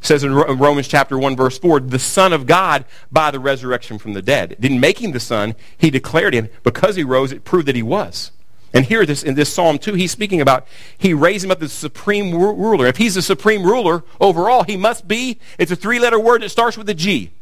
[0.00, 4.12] says in Romans chapter 1, verse 4, the Son of God by the resurrection from
[4.12, 4.56] the dead.
[4.58, 6.48] didn't make him the Son, he declared him.
[6.64, 8.32] Because he rose, it proved that he was.
[8.74, 11.72] And here this, in this Psalm 2, he's speaking about he raised him up as
[11.72, 12.86] supreme ruler.
[12.86, 16.76] If he's the supreme ruler overall, he must be, it's a three-letter word that starts
[16.76, 17.32] with a G.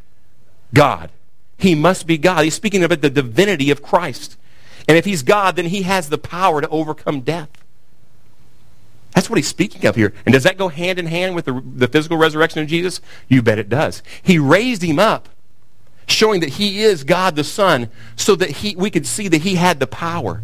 [0.72, 1.10] God.
[1.58, 2.44] He must be God.
[2.44, 4.36] He's speaking about the divinity of Christ.
[4.88, 7.48] And if he's God, then he has the power to overcome death.
[9.12, 10.12] That's what he's speaking of here.
[10.26, 13.00] And does that go hand in hand with the, the physical resurrection of Jesus?
[13.28, 14.02] You bet it does.
[14.22, 15.30] He raised him up,
[16.06, 19.54] showing that he is God the Son, so that he, we could see that he
[19.54, 20.42] had the power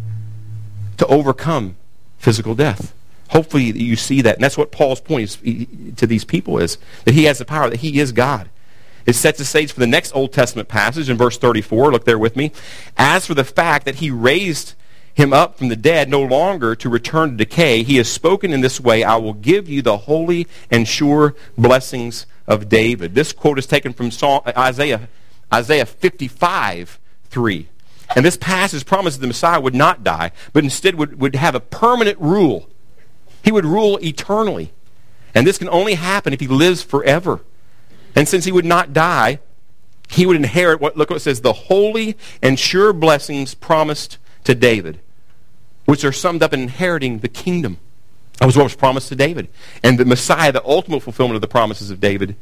[0.97, 1.75] to overcome
[2.17, 2.93] physical death.
[3.29, 4.35] Hopefully you see that.
[4.35, 5.35] And that's what Paul's point is,
[5.97, 8.49] to these people is, that he has the power, that he is God.
[9.05, 11.91] It sets the stage for the next Old Testament passage in verse 34.
[11.91, 12.51] Look there with me.
[12.95, 14.75] As for the fact that he raised
[15.13, 17.83] him up from the dead, no longer to return to decay.
[17.83, 22.25] He has spoken in this way, I will give you the holy and sure blessings
[22.47, 23.13] of David.
[23.13, 24.09] This quote is taken from
[24.57, 25.07] Isaiah,
[25.53, 27.67] Isaiah 55, 3.
[28.15, 31.59] And this passage promises the Messiah would not die, but instead would, would have a
[31.59, 32.69] permanent rule.
[33.43, 34.71] He would rule eternally.
[35.35, 37.41] And this can only happen if he lives forever.
[38.15, 39.39] And since he would not die,
[40.09, 44.53] he would inherit what, look what it says, the holy and sure blessings promised to
[44.53, 44.99] David,
[45.85, 47.79] which are summed up in inheriting the kingdom.
[48.37, 49.47] That was what was promised to David.
[49.83, 52.35] And the Messiah, the ultimate fulfillment of the promises of David,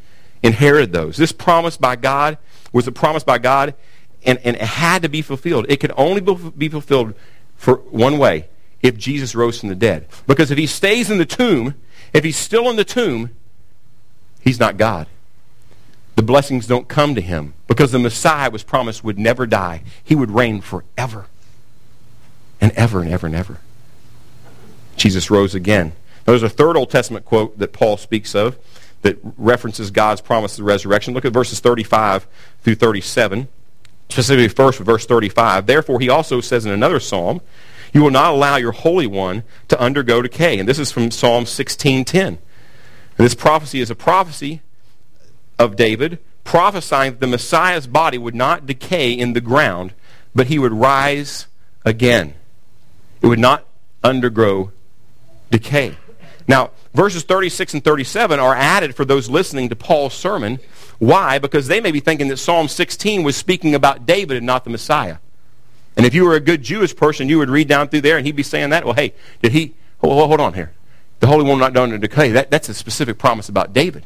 [0.43, 1.17] inherited those.
[1.17, 2.38] This promise by God
[2.74, 3.76] was a promise by God,
[4.26, 5.66] and, and it had to be fulfilled.
[5.70, 7.14] It could only be fulfilled
[7.56, 8.48] for one way
[8.82, 10.08] if Jesus rose from the dead.
[10.28, 11.76] Because if he stays in the tomb,
[12.14, 13.32] if he's still in the tomb,
[14.42, 15.08] he's not God.
[16.16, 19.84] The blessings don't come to him because the Messiah was promised would never die.
[20.04, 21.28] He would reign forever
[22.60, 23.58] and ever and ever and ever.
[24.98, 25.94] Jesus rose again.
[26.26, 28.58] there's a third Old Testament quote that Paul speaks of
[29.02, 31.14] that references God's promise of the resurrection.
[31.14, 32.28] Look at verses 35
[32.62, 33.48] through 37.
[34.12, 35.65] Specifically first verse 35.
[35.65, 37.41] Therefore he also says in another psalm,
[37.93, 40.60] you will not allow your Holy One to undergo decay.
[40.60, 42.28] And this is from Psalm 16.10.
[42.28, 42.38] And
[43.17, 44.62] this prophecy is a prophecy
[45.60, 49.93] of David prophesying that the Messiah's body would not decay in the ground,
[50.34, 51.47] but he would rise
[51.86, 52.34] again.
[53.21, 53.67] It would not
[54.04, 54.71] undergo
[55.52, 55.95] decay.
[56.47, 60.60] Now, verses 36 and 37 are added for those listening to Paul's sermon.
[61.02, 61.40] Why?
[61.40, 64.70] Because they may be thinking that Psalm 16 was speaking about David and not the
[64.70, 65.18] Messiah.
[65.98, 68.26] And if you were a good Jewish person, you would read down through there and
[68.28, 68.86] he'd be saying that.
[68.86, 70.74] Well, hey, did he, hold, hold on here.
[71.20, 72.30] The Holy One not done to decay.
[72.34, 74.06] That, that's a specific promise about David.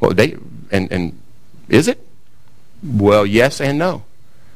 [0.00, 1.20] Well, and, and
[1.68, 2.02] is it?
[2.82, 4.04] Well, yes and no.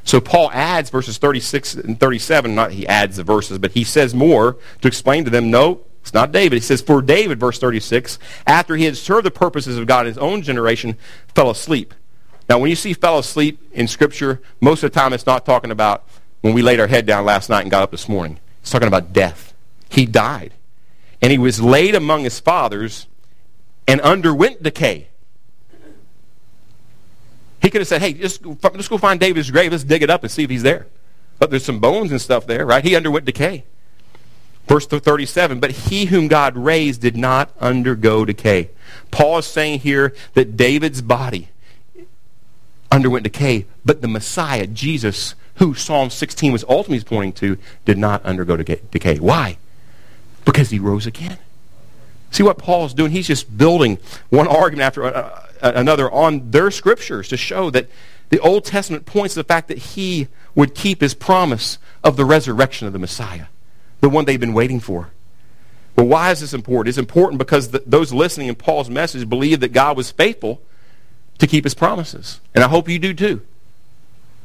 [0.04, 2.54] So Paul adds verses 36 and 37.
[2.54, 6.14] Not he adds the verses, but he says more to explain to them, no, it's
[6.14, 6.54] not David.
[6.54, 10.12] He says, For David, verse 36, after he had served the purposes of God in
[10.12, 10.96] his own generation,
[11.34, 11.92] fell asleep.
[12.48, 15.72] Now, when you see fell asleep in Scripture, most of the time it's not talking
[15.72, 16.04] about
[16.42, 18.38] when we laid our head down last night and got up this morning.
[18.62, 19.52] It's talking about death.
[19.90, 20.54] He died.
[21.20, 23.08] And he was laid among his fathers
[23.88, 25.08] and underwent decay.
[27.60, 29.72] He could have said, hey, just, just go find David's grave.
[29.72, 30.86] Let's dig it up and see if he's there.
[31.40, 32.84] But there's some bones and stuff there, right?
[32.84, 33.64] He underwent decay.
[34.66, 38.70] Verse 37, but he whom God raised did not undergo decay.
[39.10, 41.48] Paul is saying here that David's body
[42.90, 48.24] underwent decay, but the Messiah, Jesus, who Psalm 16 was ultimately pointing to, did not
[48.24, 49.18] undergo decay.
[49.18, 49.58] Why?
[50.44, 51.38] Because he rose again.
[52.30, 53.12] See what Paul's doing?
[53.12, 53.98] He's just building
[54.30, 57.88] one argument after uh, uh, another on their scriptures to show that
[58.28, 62.24] the Old Testament points to the fact that he would keep his promise of the
[62.24, 63.46] resurrection of the Messiah,
[64.00, 65.10] the one they've been waiting for.
[65.96, 66.90] Well, why is this important?
[66.90, 70.60] It's important because the, those listening in Paul's message believe that God was faithful
[71.38, 72.40] to keep his promises.
[72.54, 73.42] And I hope you do too.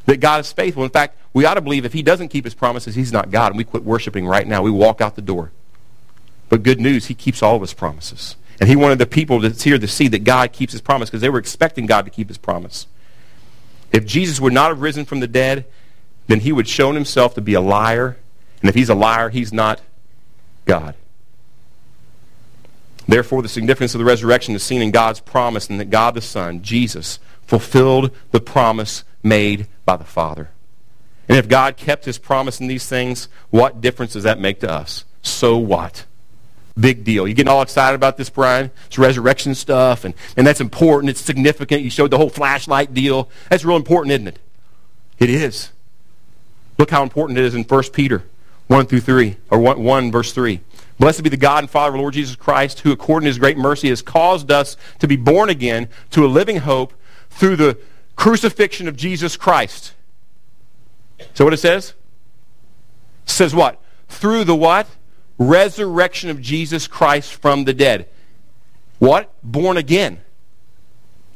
[0.05, 0.83] That God is faithful.
[0.83, 3.47] In fact, we ought to believe if he doesn't keep his promises, he's not God.
[3.47, 4.61] And we quit worshiping right now.
[4.61, 5.51] We walk out the door.
[6.49, 8.35] But good news, he keeps all of his promises.
[8.59, 11.21] And he wanted the people that's here to see that God keeps his promise because
[11.21, 12.87] they were expecting God to keep his promise.
[13.91, 15.65] If Jesus would not have risen from the dead,
[16.27, 18.17] then he would shown himself to be a liar.
[18.61, 19.81] And if he's a liar, he's not
[20.65, 20.95] God.
[23.07, 26.21] Therefore, the significance of the resurrection is seen in God's promise and that God the
[26.21, 30.49] Son, Jesus, fulfilled the promise made by the Father.
[31.27, 34.71] And if God kept his promise in these things, what difference does that make to
[34.71, 35.05] us?
[35.21, 36.05] So what?
[36.79, 37.27] Big deal.
[37.27, 38.71] You getting all excited about this, Brian?
[38.87, 41.09] It's resurrection stuff, and, and that's important.
[41.09, 41.81] It's significant.
[41.81, 43.29] You showed the whole flashlight deal.
[43.49, 44.39] That's real important, isn't it?
[45.19, 45.71] It is.
[46.77, 48.23] Look how important it is in 1 Peter
[48.71, 50.61] 1 through 3, or 1, 1 verse 3.
[50.97, 53.57] Blessed be the God and Father of Lord Jesus Christ, who according to his great
[53.57, 56.93] mercy has caused us to be born again to a living hope
[57.29, 57.77] through the
[58.15, 59.93] crucifixion of Jesus Christ.
[61.33, 61.95] So what it says?
[63.25, 63.77] It says what?
[64.07, 64.87] Through the what?
[65.37, 68.07] Resurrection of Jesus Christ from the dead.
[68.99, 69.33] What?
[69.43, 70.21] Born again.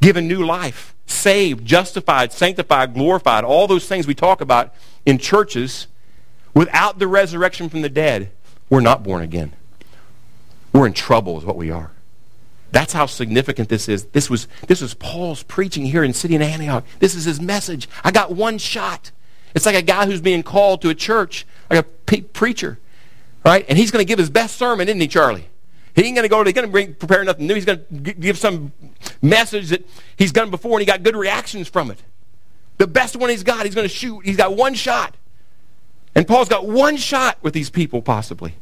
[0.02, 0.96] Given new life.
[1.06, 3.44] Saved, justified, sanctified, glorified.
[3.44, 4.74] All those things we talk about
[5.06, 5.88] in churches.
[6.56, 8.32] Without the resurrection from the dead,
[8.70, 9.54] we're not born again.
[10.74, 11.92] We're in trouble, is what we are.
[12.72, 14.06] That's how significant this is.
[14.06, 16.84] This was, this was Paul's preaching here in Pisidian Antioch.
[17.00, 17.88] This is his message.
[18.04, 19.12] I got one shot.
[19.54, 22.80] It's like a guy who's being called to a church, like a pe- preacher,
[23.46, 23.66] right?
[23.70, 25.48] And he's going to give his best sermon, isn't he, Charlie?
[25.96, 27.56] He ain't going to go, he's going to prepare nothing new.
[27.56, 28.74] He's going to give some
[29.22, 29.88] message that
[30.18, 32.02] he's done before and he got good reactions from it.
[32.78, 34.26] The best one he's got, he's going to shoot.
[34.26, 35.16] He's got one shot.
[36.16, 38.56] And Paul's got one shot with these people, possibly.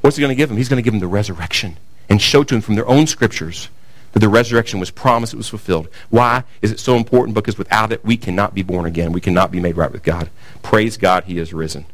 [0.00, 0.56] What's he going to give them?
[0.56, 1.76] He's going to give them the resurrection
[2.08, 3.68] and show to them from their own scriptures
[4.12, 5.88] that the resurrection was promised, it was fulfilled.
[6.08, 7.34] Why is it so important?
[7.34, 9.12] Because without it, we cannot be born again.
[9.12, 10.30] We cannot be made right with God.
[10.62, 11.86] Praise God, he is risen.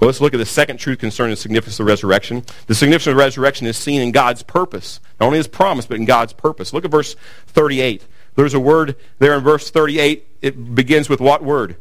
[0.00, 2.44] Well, let's look at the second truth concerning the significance of the resurrection.
[2.66, 5.00] The significance of the resurrection is seen in God's purpose.
[5.20, 6.72] Not only his promise, but in God's purpose.
[6.72, 7.14] Look at verse
[7.48, 8.04] 38.
[8.34, 10.26] There's a word there in verse 38.
[10.42, 11.76] It begins with what word?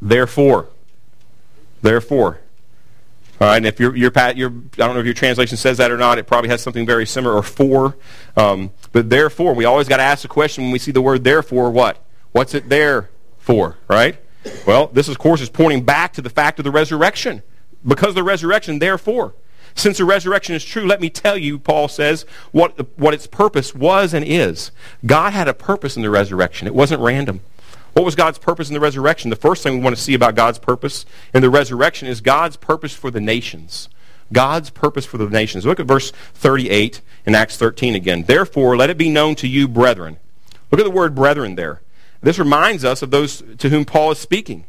[0.00, 0.68] Therefore.
[1.82, 2.40] Therefore.
[3.40, 5.90] All right, and if your, your, your, I don't know if your translation says that
[5.90, 7.96] or not, it probably has something very similar, or for.
[8.36, 11.24] Um, but therefore, we always got to ask the question when we see the word
[11.24, 12.04] therefore, what?
[12.30, 14.16] What's it there for, right?
[14.66, 17.42] Well, this, of course, is pointing back to the fact of the resurrection.
[17.84, 19.34] Because of the resurrection, therefore.
[19.74, 23.74] Since the resurrection is true, let me tell you, Paul says, what, what its purpose
[23.74, 24.70] was and is.
[25.04, 26.66] God had a purpose in the resurrection.
[26.66, 27.40] It wasn't random.
[27.92, 29.30] What was God's purpose in the resurrection?
[29.30, 32.56] The first thing we want to see about God's purpose in the resurrection is God's
[32.56, 33.88] purpose for the nations.
[34.32, 35.66] God's purpose for the nations.
[35.66, 38.24] Look at verse 38 in Acts 13 again.
[38.24, 40.18] Therefore, let it be known to you, brethren.
[40.70, 41.82] Look at the word brethren there.
[42.22, 44.64] This reminds us of those to whom Paul is speaking.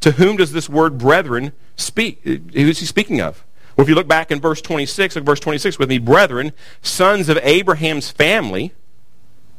[0.00, 2.22] To whom does this word brethren speak?
[2.22, 3.44] Who is he speaking of?
[3.76, 6.52] Well, if you look back in verse 26, look at verse 26 with me, brethren,
[6.82, 8.72] sons of Abraham's family.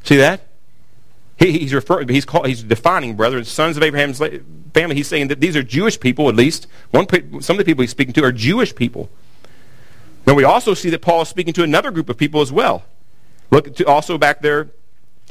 [0.04, 0.48] See that?
[1.42, 4.22] He, he's referring, he's, call, he's defining brethren, sons of Abraham's
[4.76, 4.96] family.
[4.96, 6.68] He's saying that these are Jewish people, at least.
[6.92, 7.08] One,
[7.42, 9.10] some of the people he's speaking to are Jewish people.
[10.28, 12.84] Now we also see that Paul is speaking to another group of people as well.
[13.50, 14.70] Look to also back there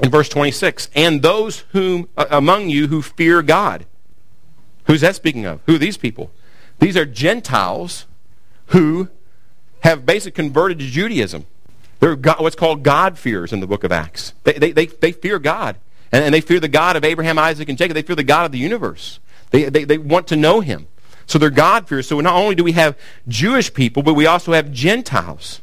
[0.02, 0.90] in verse 26.
[0.96, 3.86] And those whom uh, among you who fear God.
[4.86, 5.60] Who's that speaking of?
[5.66, 6.32] Who are these people?
[6.80, 8.06] These are Gentiles
[8.66, 9.10] who
[9.80, 11.46] have basically converted to Judaism.
[12.00, 14.34] They're God, what's called God-fearers in the book of Acts.
[14.42, 15.76] They, they, they, they fear God.
[16.12, 17.94] And, and, they fear the God of Abraham, Isaac, and Jacob.
[17.94, 19.20] They fear the God of the universe.
[19.50, 20.88] They, they, they want to know him.
[21.26, 22.08] So they're God-fearers.
[22.08, 25.60] So not only do we have Jewish people, but we also have Gentiles.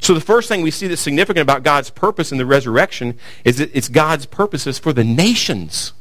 [0.00, 3.58] So the first thing we see that's significant about God's purpose in the resurrection is
[3.58, 5.92] that it's God's purposes for the nations.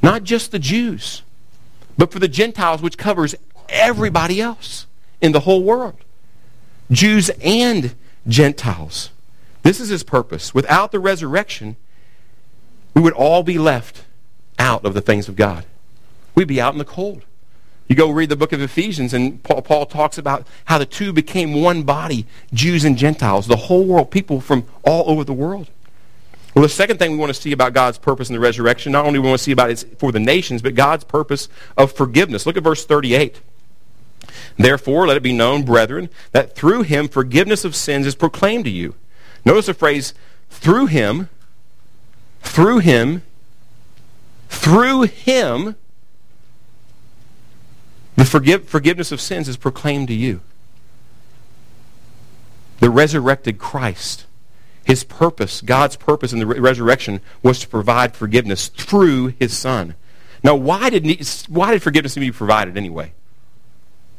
[0.00, 1.22] Not just the Jews,
[1.98, 3.34] but for the Gentiles, which covers
[3.68, 4.86] everybody else
[5.20, 5.96] in the whole world.
[6.90, 7.94] Jews and
[8.28, 9.10] Gentiles.
[9.62, 10.54] This is his purpose.
[10.54, 11.76] Without the resurrection,
[12.94, 14.04] we would all be left
[14.58, 15.64] out of the things of God.
[16.34, 17.22] We'd be out in the cold.
[17.88, 21.12] You go read the book of Ephesians, and Paul, Paul, talks about how the two
[21.12, 25.68] became one body, Jews and Gentiles, the whole world, people from all over the world.
[26.54, 29.04] Well, the second thing we want to see about God's purpose in the resurrection, not
[29.04, 32.46] only we want to see about it for the nations, but God's purpose of forgiveness.
[32.46, 33.40] Look at verse 38.
[34.56, 38.70] Therefore, let it be known, brethren, that through him forgiveness of sins is proclaimed to
[38.70, 38.94] you.
[39.44, 40.14] Notice the phrase,
[40.48, 41.28] through him,
[42.44, 43.22] through him,
[44.48, 45.74] through him,
[48.16, 50.40] the forgive, forgiveness of sins is proclaimed to you.
[52.78, 54.26] The resurrected Christ,
[54.84, 59.94] his purpose, God's purpose in the re- resurrection was to provide forgiveness through his Son.
[60.44, 63.12] Now, why did, why did forgiveness need to be provided anyway?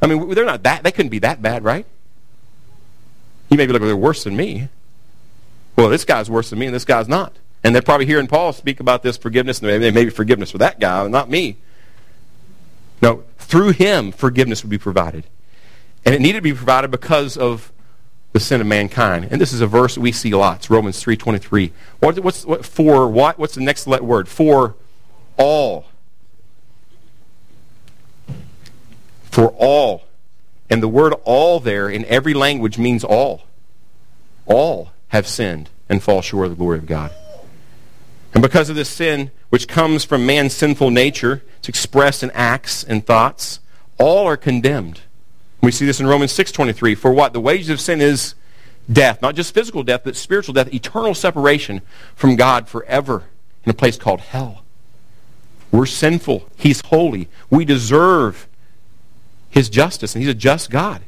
[0.02, 1.86] I mean, they're not that, they couldn't be that bad, right?
[3.50, 4.70] You may be looking, they're worse than me.
[5.76, 7.38] Well, this guy's worse than me and this guy's not.
[7.66, 10.80] And they're probably hearing Paul speak about this forgiveness, and maybe, maybe forgiveness for that
[10.80, 11.58] guy, not me.
[13.02, 15.26] No, through him, forgiveness would be provided.
[16.06, 17.74] And it needed to be provided because of
[18.34, 19.30] the sin of mankind.
[19.32, 21.72] And this is a verse we see lots, Romans 3.23.
[22.02, 23.40] What, what's, what, for what?
[23.40, 24.28] What's the next word?
[24.28, 24.76] For
[25.36, 25.88] all
[29.36, 30.04] For all.
[30.70, 33.42] And the word all there in every language means all.
[34.46, 37.12] All have sinned and fall short of the glory of God.
[38.36, 42.84] And because of this sin, which comes from man's sinful nature, it's expressed in acts
[42.84, 43.62] and thoughts,
[43.98, 45.00] all are condemned.
[45.62, 46.98] We see this in Romans 6.23.
[46.98, 47.32] For what?
[47.32, 48.36] The wages of sin is
[48.92, 49.22] death.
[49.22, 50.72] Not just physical death, but spiritual death.
[50.74, 51.82] Eternal separation
[52.14, 53.24] from God forever
[53.64, 54.64] in a place called hell.
[55.72, 56.50] We're sinful.
[56.58, 57.30] He's holy.
[57.50, 58.48] We deserve
[59.50, 61.04] his justice, and he's a just God.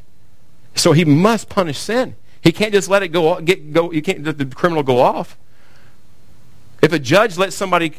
[0.75, 2.15] So he must punish sin.
[2.41, 3.39] He can't just let it go.
[3.41, 3.91] Get go.
[3.91, 5.37] You can't let the criminal go off.
[6.81, 7.93] If a judge lets somebody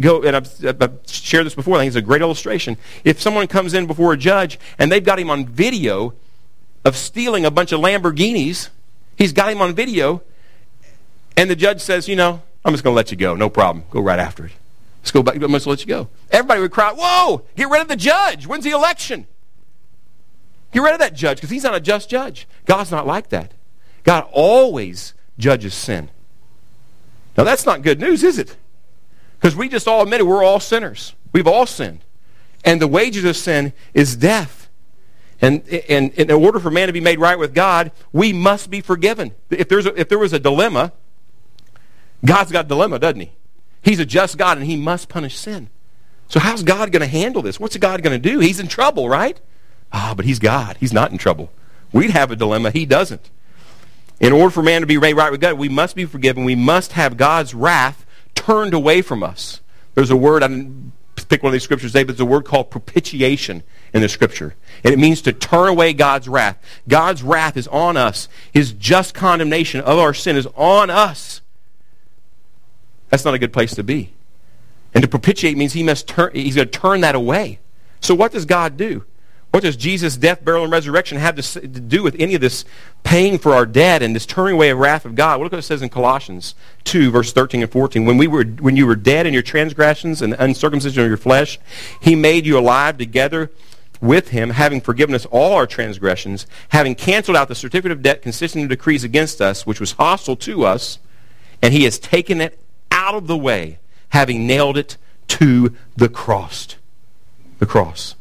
[0.00, 1.76] go, and I've, I've shared this before.
[1.76, 2.76] I think it's a great illustration.
[3.04, 6.14] If someone comes in before a judge and they've got him on video
[6.84, 8.70] of stealing a bunch of Lamborghinis,
[9.16, 10.22] he's got him on video,
[11.36, 13.34] and the judge says, "You know, I'm just going to let you go.
[13.34, 13.84] No problem.
[13.90, 14.52] Go right after it.
[15.00, 15.34] Let's go back.
[15.34, 17.42] I'm going to let you go." Everybody would cry, "Whoa!
[17.56, 18.46] Get rid of the judge.
[18.46, 19.26] When's the election?"
[20.70, 22.46] Get rid of that judge because he's not a just judge.
[22.66, 23.54] God's not like that.
[24.04, 26.10] God always judges sin.
[27.38, 28.56] Now, that's not good news, is it?
[29.38, 31.14] Because we just all admitted we're all sinners.
[31.32, 32.04] We've all sinned.
[32.64, 34.68] And the wages of sin is death.
[35.40, 38.70] And, and, and in order for man to be made right with God, we must
[38.70, 39.36] be forgiven.
[39.50, 40.92] If, there's a, if there was a dilemma,
[42.24, 43.30] God's got a dilemma, doesn't he?
[43.82, 45.70] He's a just God and he must punish sin.
[46.26, 47.60] So how's God going to handle this?
[47.60, 48.40] What's God going to do?
[48.40, 49.40] He's in trouble, right?
[49.92, 50.76] Ah, but he's God.
[50.80, 51.52] He's not in trouble.
[51.92, 52.72] We'd have a dilemma.
[52.72, 53.30] He doesn't.
[54.20, 56.44] In order for man to be made right with God, we must be forgiven.
[56.44, 58.04] We must have God's wrath
[58.34, 59.60] turned away from us.
[59.94, 60.92] There's a word, I didn't
[61.28, 64.54] pick one of these scriptures today, but there's a word called propitiation in the scripture.
[64.82, 66.58] And it means to turn away God's wrath.
[66.88, 68.28] God's wrath is on us.
[68.52, 71.40] His just condemnation of our sin is on us.
[73.10, 74.12] That's not a good place to be.
[74.94, 77.58] And to propitiate means he must turn, he's going to turn that away.
[78.00, 79.04] So what does God do?
[79.50, 82.66] What does Jesus' death, burial, and resurrection have to, do with any of this
[83.02, 85.40] paying for our debt and this turning away of wrath of God?
[85.40, 88.04] Look what it says in Colossians 2, verse 13 and 14.
[88.04, 91.16] When, we were, when you were dead in your transgressions and the uncircumcision of your
[91.16, 91.58] flesh,
[92.00, 93.50] he made you alive together
[94.02, 98.20] with him, having forgiven us all our transgressions, having canceled out the certificate of debt
[98.20, 100.98] consisting of decrees against us, which was hostile to us,
[101.62, 102.60] and he has taken it
[102.92, 103.78] out of the way,
[104.10, 106.76] having nailed it to the cross.
[107.58, 108.14] The cross.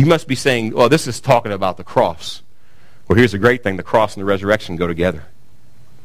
[0.00, 2.40] You must be saying, well, this is talking about the cross.
[3.06, 5.26] Well, here's the great thing the cross and the resurrection go together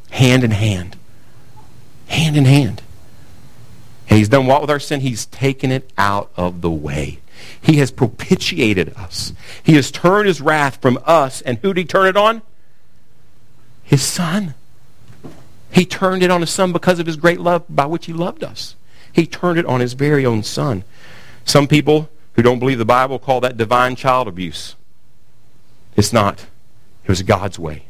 [0.09, 0.97] hand in hand.
[2.07, 2.81] Hand in hand.
[4.09, 4.99] And he's done what with our sin?
[4.99, 7.19] He's taken it out of the way.
[7.61, 9.31] He has propitiated us.
[9.63, 11.39] He has turned his wrath from us.
[11.43, 12.41] And who did he turn it on?
[13.81, 14.55] His son.
[15.71, 18.43] He turned it on his son because of his great love by which he loved
[18.43, 18.75] us.
[19.13, 20.83] He turned it on his very own son.
[21.45, 24.75] Some people who don't believe the Bible call that divine child abuse.
[25.95, 26.45] It's not.
[27.03, 27.85] It was God's way.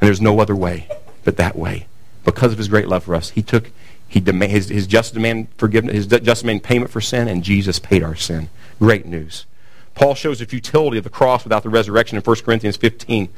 [0.00, 0.88] And there's no other way
[1.24, 1.86] but that way.
[2.24, 3.70] Because of his great love for us, he took
[4.08, 7.78] he demand, his, his just demand forgiveness, his just demand payment for sin, and Jesus
[7.78, 8.48] paid our sin.
[8.78, 9.46] Great news.
[9.94, 13.28] Paul shows the futility of the cross without the resurrection in 1 Corinthians 15.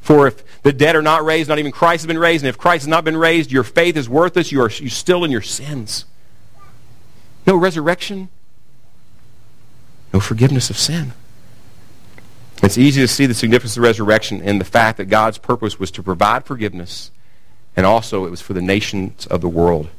[0.00, 2.58] For if the dead are not raised, not even Christ has been raised, and if
[2.58, 4.50] Christ has not been raised, your faith is worthless.
[4.50, 6.04] You are you still in your sins.
[7.46, 8.28] No resurrection,
[10.16, 11.12] no forgiveness of sin.
[12.62, 15.78] It's easy to see the significance of the resurrection in the fact that God's purpose
[15.78, 17.10] was to provide forgiveness,
[17.76, 19.90] and also it was for the nations of the world.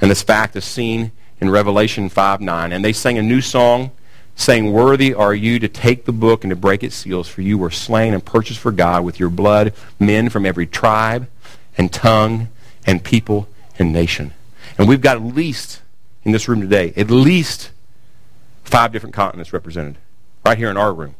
[0.00, 2.72] And this fact is seen in Revelation 5 9.
[2.72, 3.90] And they sang a new song
[4.36, 7.58] saying, Worthy are you to take the book and to break its seals, for you
[7.58, 11.28] were slain and purchased for God with your blood men from every tribe
[11.76, 12.48] and tongue
[12.86, 13.48] and people
[13.78, 14.32] and nation.
[14.78, 15.82] And we've got at least,
[16.24, 17.70] in this room today, at least
[18.68, 19.98] five different continents represented
[20.44, 21.14] right here in our room.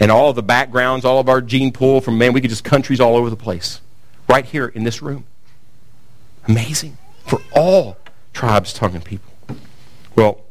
[0.00, 2.64] And all of the backgrounds, all of our gene pool from, man, we could just
[2.64, 3.80] countries all over the place.
[4.28, 5.24] Right here in this room.
[6.48, 6.96] Amazing.
[7.26, 7.98] For all
[8.32, 9.30] tribes, tongue, and people.
[10.16, 10.42] Well,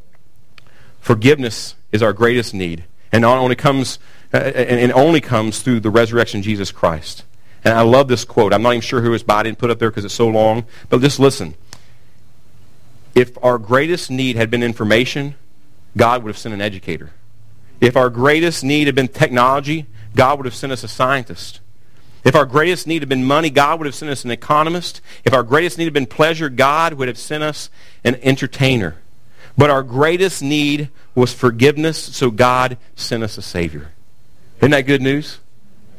[1.02, 3.98] Forgiveness is our greatest need, and not only comes
[4.34, 7.26] uh, and only comes through the resurrection of Jesus Christ.
[7.66, 8.54] And I love this quote.
[8.54, 9.40] I'm not even sure who it's by.
[9.40, 10.66] I didn't put up there because it's so long.
[10.90, 11.56] But just listen.
[13.14, 15.36] If our greatest need had been information,
[15.96, 17.12] God would have sent an educator.
[17.80, 21.60] If our greatest need had been technology, God would have sent us a scientist.
[22.24, 25.02] If our greatest need had been money, God would have sent us an economist.
[25.26, 27.70] If our greatest need had been pleasure, God would have sent us
[28.04, 28.98] an entertainer.
[29.58, 33.92] But our greatest need was forgiveness, so God sent us a Savior.
[34.60, 35.40] Isn't that good news?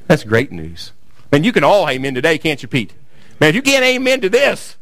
[0.07, 0.93] That's great news.
[1.33, 2.93] And you can all amen today, can't you, Pete?
[3.41, 4.77] Man, if you can't amen to this,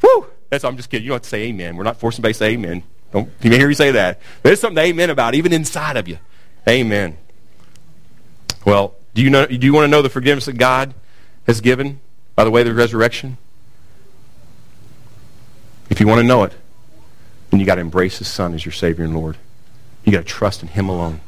[0.00, 1.04] whew, that's, I'm just kidding.
[1.04, 1.76] You don't have to say amen.
[1.76, 2.84] We're not forcing anybody to say amen.
[3.16, 4.20] Don't you may hear me say that.
[4.42, 6.18] There's something to amen about, even inside of you.
[6.68, 7.16] Amen.
[8.66, 10.92] Well, do you, know, do you want to know the forgiveness that God
[11.46, 12.00] has given
[12.34, 13.38] by the way of the resurrection?
[15.88, 16.52] If you want to know it,
[17.48, 19.38] then you got to embrace His Son as your Savior and Lord.
[20.04, 21.22] You got to trust in Him alone.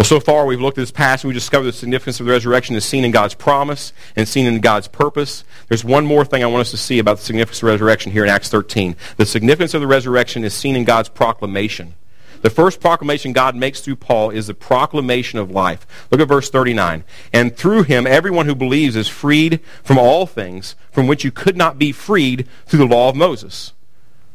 [0.00, 1.26] Well, so far we've looked at this passage.
[1.26, 4.62] We discovered the significance of the resurrection is seen in God's promise and seen in
[4.62, 5.44] God's purpose.
[5.68, 8.10] There's one more thing I want us to see about the significance of the resurrection
[8.10, 8.96] here in Acts 13.
[9.18, 11.96] The significance of the resurrection is seen in God's proclamation.
[12.40, 15.86] The first proclamation God makes through Paul is the proclamation of life.
[16.10, 17.04] Look at verse 39.
[17.34, 21.58] And through him, everyone who believes is freed from all things from which you could
[21.58, 23.74] not be freed through the law of Moses.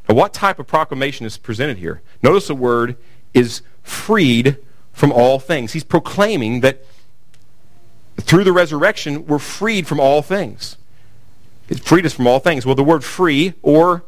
[0.08, 2.04] Now, what type of proclamation is presented here?
[2.22, 2.98] Notice the word
[3.34, 4.60] is freed
[4.96, 5.74] from all things.
[5.74, 6.84] He's proclaiming that
[8.22, 10.78] through the resurrection, we're freed from all things.
[11.68, 12.66] It freed us from all things.
[12.66, 14.04] Well, the word free, or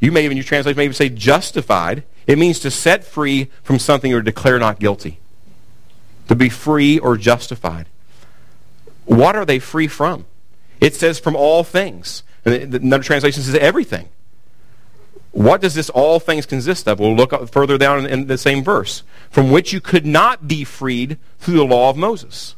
[0.00, 3.78] you may even, your translation may even say justified, it means to set free from
[3.78, 5.20] something or declare not guilty.
[6.28, 7.86] To be free or justified.
[9.04, 10.24] What are they free from?
[10.80, 12.22] It says from all things.
[12.44, 14.08] And another translation says everything.
[15.32, 17.00] What does this all things consist of?
[17.00, 19.02] We'll look further down in the same verse.
[19.32, 22.54] From which you could not be freed through the law of Moses.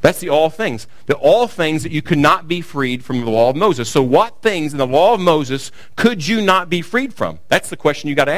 [0.00, 0.86] That's the all things.
[1.06, 3.90] The all things that you could not be freed from the law of Moses.
[3.90, 7.40] So what things in the law of Moses could you not be freed from?
[7.48, 8.32] That's the question you got to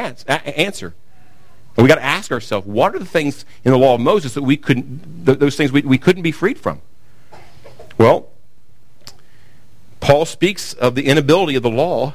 [0.59, 0.95] answer.
[1.77, 4.35] And we got to ask ourselves, what are the things in the law of Moses
[4.35, 6.81] that we couldn't, those things we, we couldn't be freed from?
[7.97, 8.31] Well,
[10.01, 12.15] Paul speaks of the inability of the law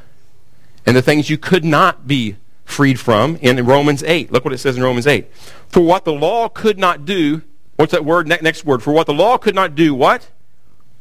[0.86, 2.36] and the things you could not be
[2.68, 4.32] freed from in Romans 8.
[4.32, 5.34] Look what it says in Romans 8.
[5.70, 7.42] For what the law could not do,
[7.78, 8.28] what's that word?
[8.28, 8.84] next word.
[8.84, 10.30] For what the law could not do, what?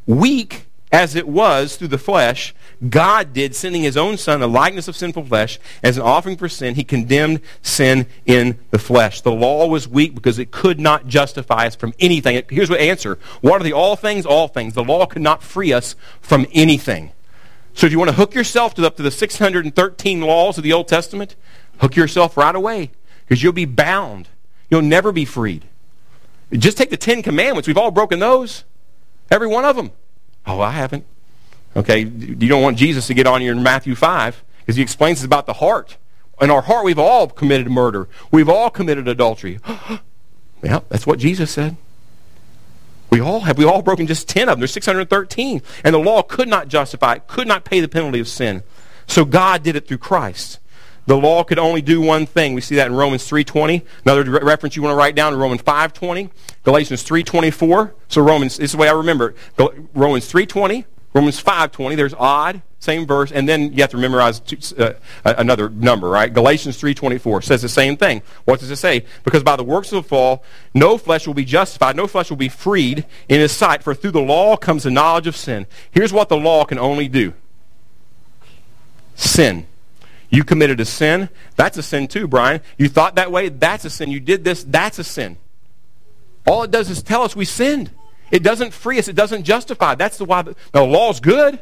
[0.06, 2.54] Weak as it was through the flesh,
[2.88, 6.48] God did, sending his own Son, the likeness of sinful flesh, as an offering for
[6.48, 6.76] sin.
[6.76, 9.20] He condemned sin in the flesh.
[9.22, 12.40] The law was weak because it could not justify us from anything.
[12.48, 13.18] Here's what answer.
[13.40, 14.24] What are the all things?
[14.24, 14.74] All things.
[14.74, 17.10] The law could not free us from anything.
[17.76, 20.72] So if you want to hook yourself to up to the 613 laws of the
[20.72, 21.36] Old Testament,
[21.78, 22.90] hook yourself right away
[23.24, 24.30] because you'll be bound.
[24.70, 25.66] You'll never be freed.
[26.50, 27.68] Just take the Ten Commandments.
[27.68, 28.64] We've all broken those.
[29.30, 29.92] Every one of them.
[30.46, 31.04] Oh, I haven't.
[31.76, 35.18] Okay, you don't want Jesus to get on you in Matthew 5 because he explains
[35.18, 35.98] it's about the heart.
[36.40, 38.08] In our heart, we've all committed murder.
[38.30, 39.58] We've all committed adultery.
[40.62, 41.76] yeah, that's what Jesus said.
[43.10, 43.58] We all have.
[43.58, 44.60] We all broken just 10 of them.
[44.60, 45.62] There's 613.
[45.84, 48.62] And the law could not justify it, could not pay the penalty of sin.
[49.06, 50.58] So God did it through Christ.
[51.06, 52.54] The law could only do one thing.
[52.54, 53.84] We see that in Romans 3.20.
[54.04, 56.30] Another reference you want to write down in Romans 5.20.
[56.64, 57.92] Galatians 3.24.
[58.08, 59.88] So Romans, this is the way I remember it.
[59.94, 60.84] Romans 3.20,
[61.14, 61.96] Romans 5.20.
[61.96, 64.92] There's odd same verse, and then you have to memorize two, uh,
[65.24, 66.32] another number, right?
[66.32, 68.22] Galatians 3.24 says the same thing.
[68.46, 69.04] What does it say?
[69.24, 72.36] Because by the works of the fall, no flesh will be justified, no flesh will
[72.36, 75.66] be freed in his sight, for through the law comes the knowledge of sin.
[75.90, 77.34] Here's what the law can only do.
[79.14, 79.66] Sin.
[80.30, 81.28] You committed a sin.
[81.56, 82.60] That's a sin too, Brian.
[82.78, 83.48] You thought that way.
[83.48, 84.10] That's a sin.
[84.10, 84.64] You did this.
[84.64, 85.36] That's a sin.
[86.46, 87.90] All it does is tell us we sinned.
[88.30, 89.08] It doesn't free us.
[89.08, 89.94] It doesn't justify.
[89.94, 91.60] That's the why the, the law's good.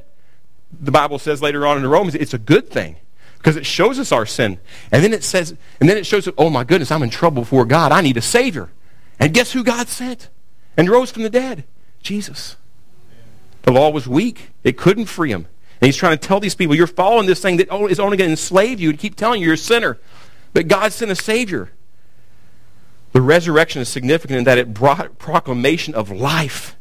[0.81, 2.97] The Bible says later on in the Romans, it's a good thing
[3.39, 4.59] because it shows us our sin.
[4.91, 7.65] And then it says, and then it shows, oh my goodness, I'm in trouble before
[7.65, 7.93] God.
[7.93, 8.71] I need a Savior.
[9.21, 10.31] And guess who God sent
[10.77, 11.65] and rose from the dead?
[12.03, 12.57] Jesus.
[13.63, 14.51] The law was weak.
[14.63, 15.47] It couldn't free him.
[15.81, 18.29] And he's trying to tell these people, you're following this thing that is only going
[18.29, 19.99] to enslave you and keep telling you you're a sinner.
[20.53, 21.71] But God sent a Savior.
[23.13, 26.77] The resurrection is significant in that it brought proclamation of life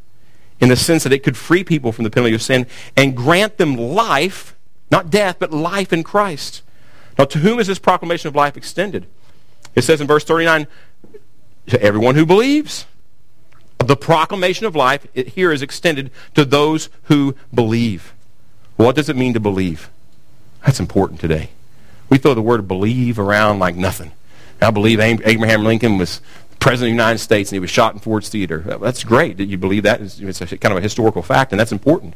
[0.60, 3.58] in the sense that it could free people from the penalty of sin and grant
[3.58, 4.56] them life,
[4.92, 6.62] not death, but life in Christ.
[7.18, 9.06] Now, to whom is this proclamation of life extended?
[9.76, 10.68] It says in verse 39,
[11.68, 12.86] to everyone who believes.
[13.80, 18.14] The proclamation of life here is extended to those who believe.
[18.78, 19.90] What does it mean to believe?
[20.66, 21.50] That's important today.
[22.10, 24.12] We throw the word believe around like nothing.
[24.62, 26.22] I believe Abraham Lincoln was
[26.64, 28.60] president of the United States and he was shot in Ford's Theater.
[28.60, 30.00] That's great that you believe that.
[30.02, 32.16] It's kind of a historical fact, and that's important.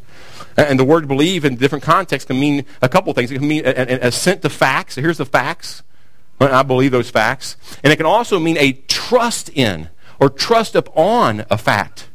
[0.56, 3.30] And the word believe in different contexts can mean a couple things.
[3.30, 4.96] It can mean an assent to facts.
[4.96, 5.84] Here's the facts.
[6.40, 7.58] I believe those facts.
[7.84, 9.90] And it can also mean a trust in
[10.20, 12.08] or trust upon a fact.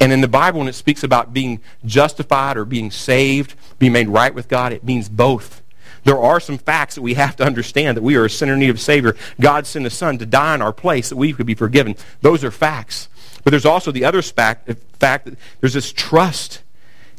[0.00, 4.08] And in the Bible, when it speaks about being justified or being saved, being made
[4.08, 5.62] right with God, it means both.
[6.04, 8.60] There are some facts that we have to understand that we are a sinner in
[8.60, 9.16] need of a Savior.
[9.40, 11.96] God sent His Son to die in our place that we could be forgiven.
[12.22, 13.08] Those are facts.
[13.44, 16.62] But there's also the other fact, fact that there's this trust.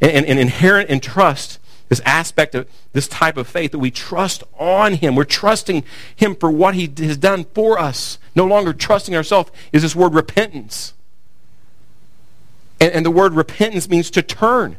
[0.00, 4.42] And, and inherent in trust, this aspect of this type of faith that we trust
[4.58, 5.14] on Him.
[5.14, 5.84] We're trusting
[6.16, 8.18] Him for what He has done for us.
[8.34, 10.94] No longer trusting ourselves is this word repentance.
[12.80, 14.78] And, and the word repentance means to turn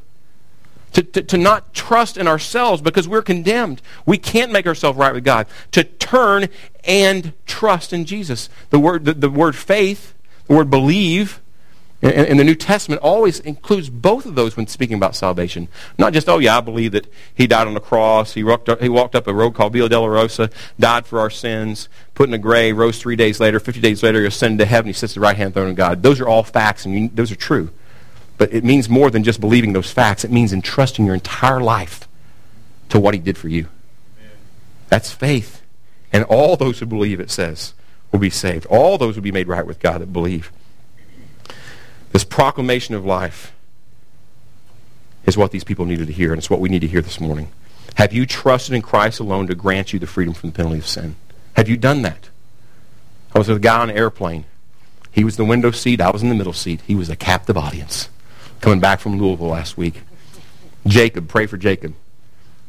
[0.93, 3.81] to, to, to not trust in ourselves because we're condemned.
[4.05, 5.47] We can't make ourselves right with God.
[5.71, 6.47] To turn
[6.83, 8.49] and trust in Jesus.
[8.69, 10.13] The word, the, the word faith,
[10.47, 11.41] the word believe,
[12.03, 15.69] in, the New Testament always includes both of those when speaking about salvation.
[15.97, 18.81] Not just, oh yeah, I believe that he died on the cross, he walked up,
[18.81, 22.37] he walked up a road called Via Dolorosa, died for our sins, put in a
[22.37, 25.15] grave, rose three days later, 50 days later, he ascended to heaven, he sits at
[25.15, 26.03] the right-hand throne of God.
[26.03, 27.71] Those are all facts, and you, those are true.
[28.37, 30.23] But it means more than just believing those facts.
[30.23, 32.07] It means entrusting your entire life
[32.89, 33.67] to what he did for you.
[34.89, 35.61] That's faith.
[36.11, 37.73] And all those who believe, it says,
[38.11, 38.65] will be saved.
[38.67, 40.51] All those will be made right with God that believe.
[42.11, 43.53] This proclamation of life
[45.25, 47.19] is what these people needed to hear, and it's what we need to hear this
[47.19, 47.49] morning.
[47.95, 50.87] Have you trusted in Christ alone to grant you the freedom from the penalty of
[50.87, 51.15] sin?
[51.55, 52.29] Have you done that?
[53.33, 54.45] I was with a guy on an airplane.
[55.11, 56.01] He was the window seat.
[56.01, 56.81] I was in the middle seat.
[56.85, 58.09] He was a captive audience
[58.63, 60.01] coming back from Louisville last week.
[60.87, 61.93] Jacob, pray for Jacob.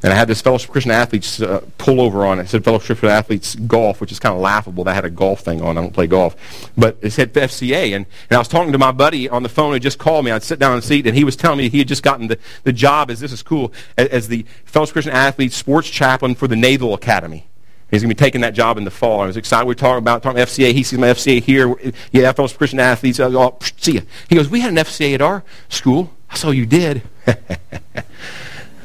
[0.02, 2.48] And I had this Fellowship Christian Athletes uh, pullover on it.
[2.48, 4.82] Said Fellowship Christian Athletes Golf, which is kind of laughable.
[4.84, 5.78] That had a golf thing on.
[5.78, 6.72] I don't play golf.
[6.76, 7.94] But it said FCA.
[7.94, 10.32] And, and I was talking to my buddy on the phone who just called me.
[10.32, 12.26] I'd sit down in the seat, and he was telling me he had just gotten
[12.26, 16.34] the, the job, as this is cool, as, as the Fellowship Christian Athletes Sports Chaplain
[16.34, 17.46] for the Naval Academy.
[17.94, 19.20] He's going to be taking that job in the fall.
[19.20, 19.64] I was excited.
[19.66, 20.72] We were talking about, talking FCA.
[20.72, 21.74] He sees my FCA here.
[22.12, 23.20] Yeah, Fellowship Christian Athletes.
[23.20, 24.00] Uh, I oh, see ya.
[24.28, 26.12] He goes, we had an FCA at our school.
[26.30, 27.02] I saw you did.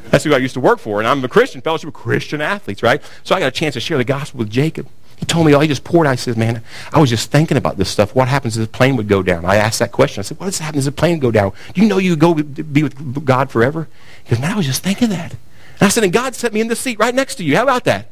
[0.10, 1.00] That's who I used to work for.
[1.00, 3.02] And I'm a Christian, fellowship of Christian athletes, right?
[3.24, 4.88] So I got a chance to share the gospel with Jacob.
[5.18, 5.62] He told me all.
[5.62, 6.12] He just poured out.
[6.12, 8.16] He says, man, I was just thinking about this stuff.
[8.16, 9.44] What happens if the plane would go down?
[9.44, 10.22] I asked that question.
[10.22, 11.52] I said, what does if the plane go down?
[11.74, 13.90] Do you know you go be with God forever?
[14.24, 15.32] He goes, man, I was just thinking that.
[15.32, 17.56] And I said, and God set me in the seat right next to you.
[17.58, 18.10] How about that?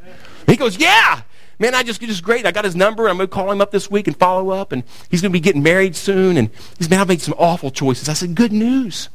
[0.47, 1.21] He goes, yeah.
[1.59, 2.45] Man, I just, just great.
[2.45, 3.09] I got his number.
[3.09, 4.71] I'm going to call him up this week and follow up.
[4.71, 6.37] And he's going to be getting married soon.
[6.37, 8.09] And he's, man, I've made some awful choices.
[8.09, 9.09] I said, good news.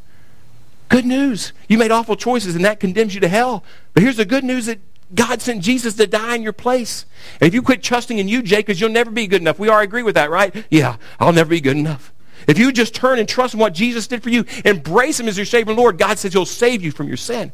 [0.88, 1.52] Good news.
[1.68, 3.64] You made awful choices and that condemns you to hell.
[3.94, 4.80] But here's the good news that
[5.14, 7.06] God sent Jesus to die in your place.
[7.40, 9.58] And if you quit trusting in you, Jake, because you'll never be good enough.
[9.58, 10.66] We all agree with that, right?
[10.70, 12.12] Yeah, I'll never be good enough.
[12.48, 15.36] If you just turn and trust in what Jesus did for you, embrace him as
[15.36, 17.52] your Savior and Lord, God says he'll save you from your sin.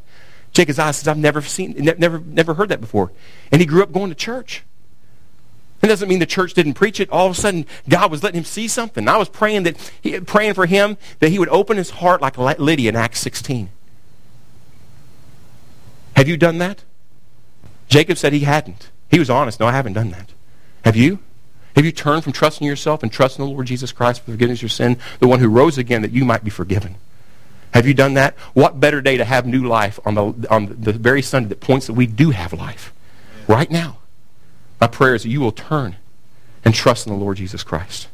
[0.53, 3.13] Jacob's eyes says, I've never seen, never, never heard that before.
[3.53, 4.65] And he grew up going to church.
[5.81, 7.09] It doesn't mean the church didn't preach it.
[7.11, 9.07] All of a sudden, God was letting him see something.
[9.07, 12.37] I was praying that he, praying for him that he would open his heart like
[12.37, 13.71] Lydia in Acts 16.
[16.17, 16.83] Have you done that?
[17.89, 18.91] Jacob said he hadn't.
[19.09, 19.61] He was honest.
[19.61, 20.33] No, I haven't done that.
[20.85, 21.21] Have you?
[21.77, 24.63] Have you turned from trusting yourself and trusting the Lord Jesus Christ for forgiveness of
[24.63, 26.97] your sin, the one who rose again that you might be forgiven?
[27.75, 28.35] Have you done that?
[28.55, 31.87] What better day to have new life on the, on the very Sunday that points
[31.87, 32.93] that we do have life
[33.47, 33.99] right now?
[34.81, 35.97] My prayer is that you will turn
[36.65, 38.09] and trust in the Lord Jesus Christ.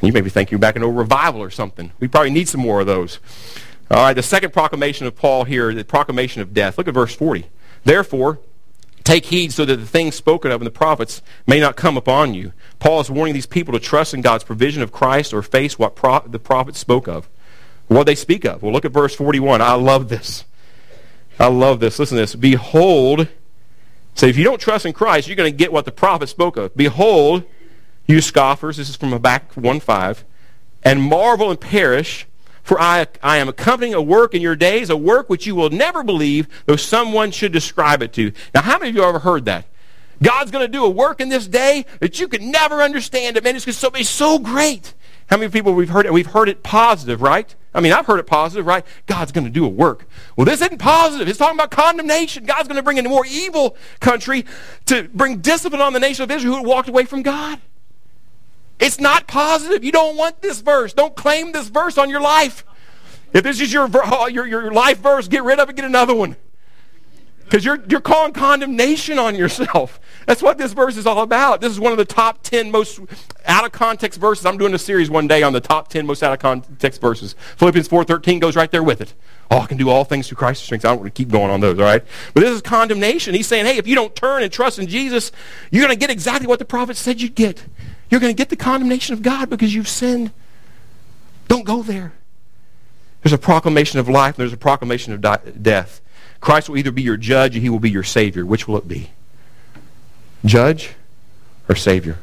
[0.00, 1.92] And you may be thinking back in a revival or something.
[2.00, 3.18] We probably need some more of those.
[3.90, 6.78] All right, the second proclamation of Paul here, the proclamation of death.
[6.78, 7.46] Look at verse 40.
[7.84, 8.38] Therefore,
[9.04, 12.34] take heed so that the things spoken of in the prophets may not come upon
[12.34, 12.52] you.
[12.78, 15.96] Paul is warning these people to trust in God's provision of Christ or face what
[15.96, 17.28] pro- the prophets spoke of.
[17.90, 18.62] What they speak of.
[18.62, 19.60] Well, look at verse 41.
[19.60, 20.44] I love this.
[21.40, 21.98] I love this.
[21.98, 22.36] Listen to this.
[22.36, 23.26] Behold,
[24.14, 26.56] so if you don't trust in Christ, you're going to get what the prophet spoke
[26.56, 26.72] of.
[26.76, 27.42] Behold,
[28.06, 30.22] you scoffers, this is from back 1.5,
[30.84, 32.28] and marvel and perish,
[32.62, 35.70] for I, I am accompanying a work in your days, a work which you will
[35.70, 38.32] never believe, though someone should describe it to you.
[38.54, 39.66] Now, how many of you ever heard that?
[40.22, 43.42] God's going to do a work in this day that you could never understand it.
[43.42, 44.94] Man, it's going to be so great.
[45.26, 46.12] How many people we've heard it?
[46.12, 47.52] We've heard it positive, right?
[47.72, 48.84] I mean, I've heard it positive, right?
[49.06, 50.06] God's going to do a work.
[50.36, 51.28] Well, this isn't positive.
[51.28, 52.44] It's talking about condemnation.
[52.44, 54.44] God's going to bring in a more evil country
[54.86, 57.60] to bring discipline on the nation of Israel who walked away from God.
[58.80, 59.84] It's not positive.
[59.84, 60.92] You don't want this verse.
[60.92, 62.64] Don't claim this verse on your life.
[63.32, 63.88] If this is your,
[64.30, 66.36] your, your life verse, get rid of it, get another one.
[67.50, 69.98] Because you're, you're calling condemnation on yourself.
[70.26, 71.60] That's what this verse is all about.
[71.60, 73.00] This is one of the top 10 most
[73.44, 74.46] out of context verses.
[74.46, 77.34] I'm doing a series one day on the top 10 most out of context verses.
[77.56, 79.14] Philippians 4.13 goes right there with it.
[79.50, 80.84] Oh, I can do all things through Christ who strengthens.
[80.84, 82.04] I don't want to keep going on those, all right?
[82.34, 83.34] But this is condemnation.
[83.34, 85.32] He's saying, hey, if you don't turn and trust in Jesus,
[85.72, 87.64] you're going to get exactly what the prophet said you'd get.
[88.10, 90.30] You're going to get the condemnation of God because you've sinned.
[91.48, 92.12] Don't go there.
[93.24, 96.00] There's a proclamation of life and there's a proclamation of di- death.
[96.40, 98.46] Christ will either be your judge or he will be your savior.
[98.46, 99.10] Which will it be?
[100.44, 100.94] Judge
[101.68, 102.18] or savior?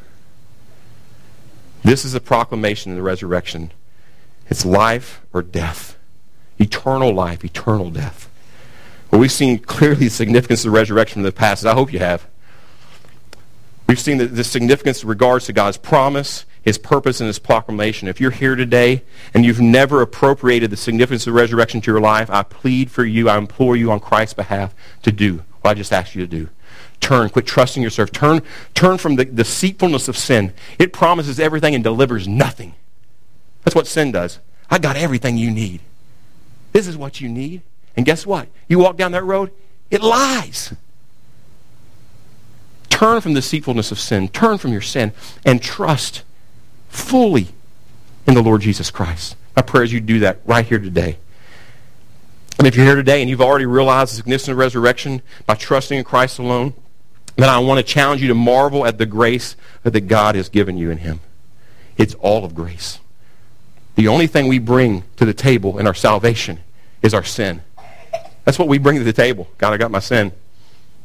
[1.84, 3.70] This is a proclamation of the resurrection.
[4.50, 5.96] It's life or death.
[6.58, 8.28] Eternal life, eternal death.
[9.10, 11.64] Well, we've seen clearly the significance of the resurrection in the past.
[11.64, 12.26] I hope you have.
[13.88, 18.06] We've seen the, the significance in regards to God's promise, his purpose, and his proclamation.
[18.06, 22.00] If you're here today and you've never appropriated the significance of the resurrection to your
[22.00, 24.74] life, I plead for you, I implore you on Christ's behalf
[25.04, 26.50] to do what I just asked you to do.
[27.00, 27.30] Turn.
[27.30, 28.12] Quit trusting yourself.
[28.12, 28.42] Turn,
[28.74, 30.52] turn from the deceitfulness of sin.
[30.78, 32.74] It promises everything and delivers nothing.
[33.64, 34.38] That's what sin does.
[34.70, 35.80] I got everything you need.
[36.72, 37.62] This is what you need.
[37.96, 38.48] And guess what?
[38.68, 39.50] You walk down that road,
[39.90, 40.74] it lies.
[42.98, 44.26] Turn from the deceitfulness of sin.
[44.26, 45.12] Turn from your sin
[45.46, 46.24] and trust
[46.88, 47.46] fully
[48.26, 49.36] in the Lord Jesus Christ.
[49.54, 51.16] My prayer is you do that right here today.
[52.58, 55.96] And if you're here today and you've already realized the significance of resurrection by trusting
[55.96, 56.74] in Christ alone,
[57.36, 60.76] then I want to challenge you to marvel at the grace that God has given
[60.76, 61.20] you in him.
[61.96, 62.98] It's all of grace.
[63.94, 66.58] The only thing we bring to the table in our salvation
[67.00, 67.62] is our sin.
[68.44, 69.46] That's what we bring to the table.
[69.56, 70.32] God, I got my sin.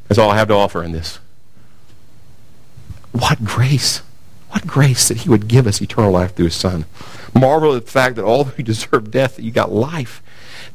[0.07, 1.19] That's all I have to offer in this.
[3.13, 4.01] What grace.
[4.49, 6.85] What grace that he would give us eternal life through his son.
[7.33, 10.21] Marvel at the fact that although you deserve death, that you got life.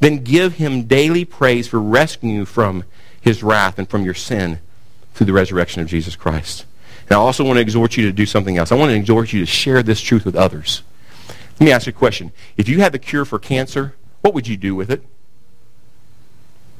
[0.01, 2.84] Then give him daily praise for rescuing you from
[3.20, 4.61] his wrath and from your sin
[5.14, 6.64] through the resurrection of Jesus Christ.
[7.03, 8.70] And I also want to exhort you to do something else.
[8.70, 10.82] I want to exhort you to share this truth with others.
[11.59, 12.32] Let me ask you a question.
[12.57, 15.03] If you had the cure for cancer, what would you do with it?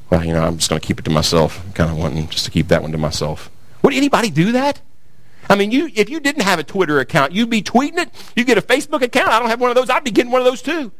[0.09, 1.63] Well, you know, I'm just going to keep it to myself.
[1.65, 3.51] I'm kind of wanting just to keep that one to myself.
[3.83, 4.81] Would anybody do that?
[5.49, 8.11] I mean, you if you didn't have a Twitter account, you'd be tweeting it.
[8.35, 9.29] You get a Facebook account.
[9.29, 9.89] I don't have one of those.
[9.89, 10.91] I'd be getting one of those too.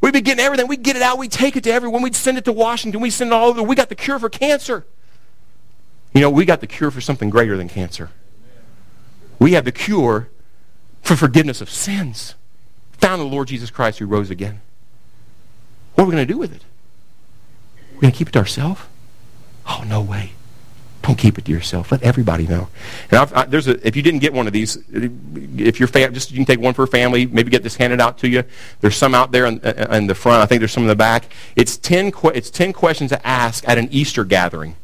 [0.00, 0.66] We'd be getting everything.
[0.66, 1.18] We'd get it out.
[1.18, 2.02] We'd take it to everyone.
[2.02, 3.00] We'd send it to Washington.
[3.00, 3.62] We'd send it all over.
[3.62, 4.86] We got the cure for cancer.
[6.14, 8.10] You know, we got the cure for something greater than cancer.
[9.38, 10.28] We have the cure
[11.02, 12.34] for forgiveness of sins.
[12.98, 14.60] Found in the Lord Jesus Christ who rose again.
[15.94, 16.64] What are we going to do with it?
[17.94, 18.80] We're going to keep it to ourselves?
[19.66, 20.32] Oh, no way.
[21.06, 21.92] Don't keep it to yourself.
[21.92, 22.68] Let everybody know.
[23.12, 26.32] And I, there's a, if you didn't get one of these, if you're fam- just
[26.32, 27.26] you can take one for a family.
[27.26, 28.42] Maybe get this handed out to you.
[28.80, 30.42] There's some out there in, in the front.
[30.42, 31.26] I think there's some in the back.
[31.54, 32.12] It's ten.
[32.34, 34.74] it's ten questions to ask at an Easter gathering.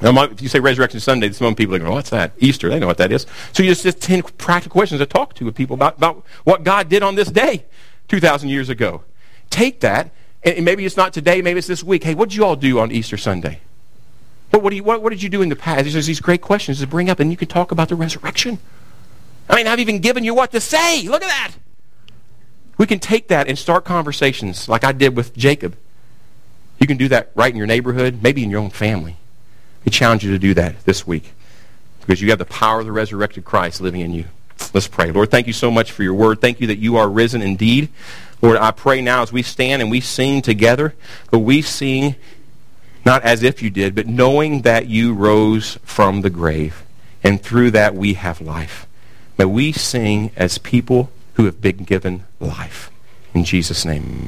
[0.00, 2.32] Now, if you say Resurrection Sunday, some people are going, "What's that?
[2.38, 2.70] Easter?
[2.70, 5.44] They know what that is." So you just just ten practical questions to talk to
[5.44, 7.66] with people about, about what God did on this day,
[8.08, 9.02] two thousand years ago.
[9.50, 10.10] Take that,
[10.42, 11.42] and maybe it's not today.
[11.42, 12.04] Maybe it's this week.
[12.04, 13.60] Hey, what did you all do on Easter Sunday?
[14.54, 15.90] What, what, you, what, what, did you do in the past?
[15.90, 18.58] There's these great questions to bring up, and you can talk about the resurrection.
[19.50, 21.08] I mean, I've even given you what to say.
[21.08, 21.54] Look at that.
[22.78, 25.76] We can take that and start conversations like I did with Jacob.
[26.78, 29.16] You can do that right in your neighborhood, maybe in your own family.
[29.84, 31.32] We challenge you to do that this week
[32.02, 34.26] because you have the power of the resurrected Christ living in you.
[34.72, 35.10] Let's pray.
[35.10, 36.40] Lord, thank you so much for your word.
[36.40, 37.88] Thank you that you are risen indeed.
[38.40, 40.94] Lord, I pray now as we stand and we sing together,
[41.32, 42.14] but we sing
[43.04, 46.84] not as if you did, but knowing that you rose from the grave.
[47.22, 48.86] And through that we have life.
[49.38, 52.90] May we sing as people who have been given life.
[53.32, 54.22] In Jesus' name.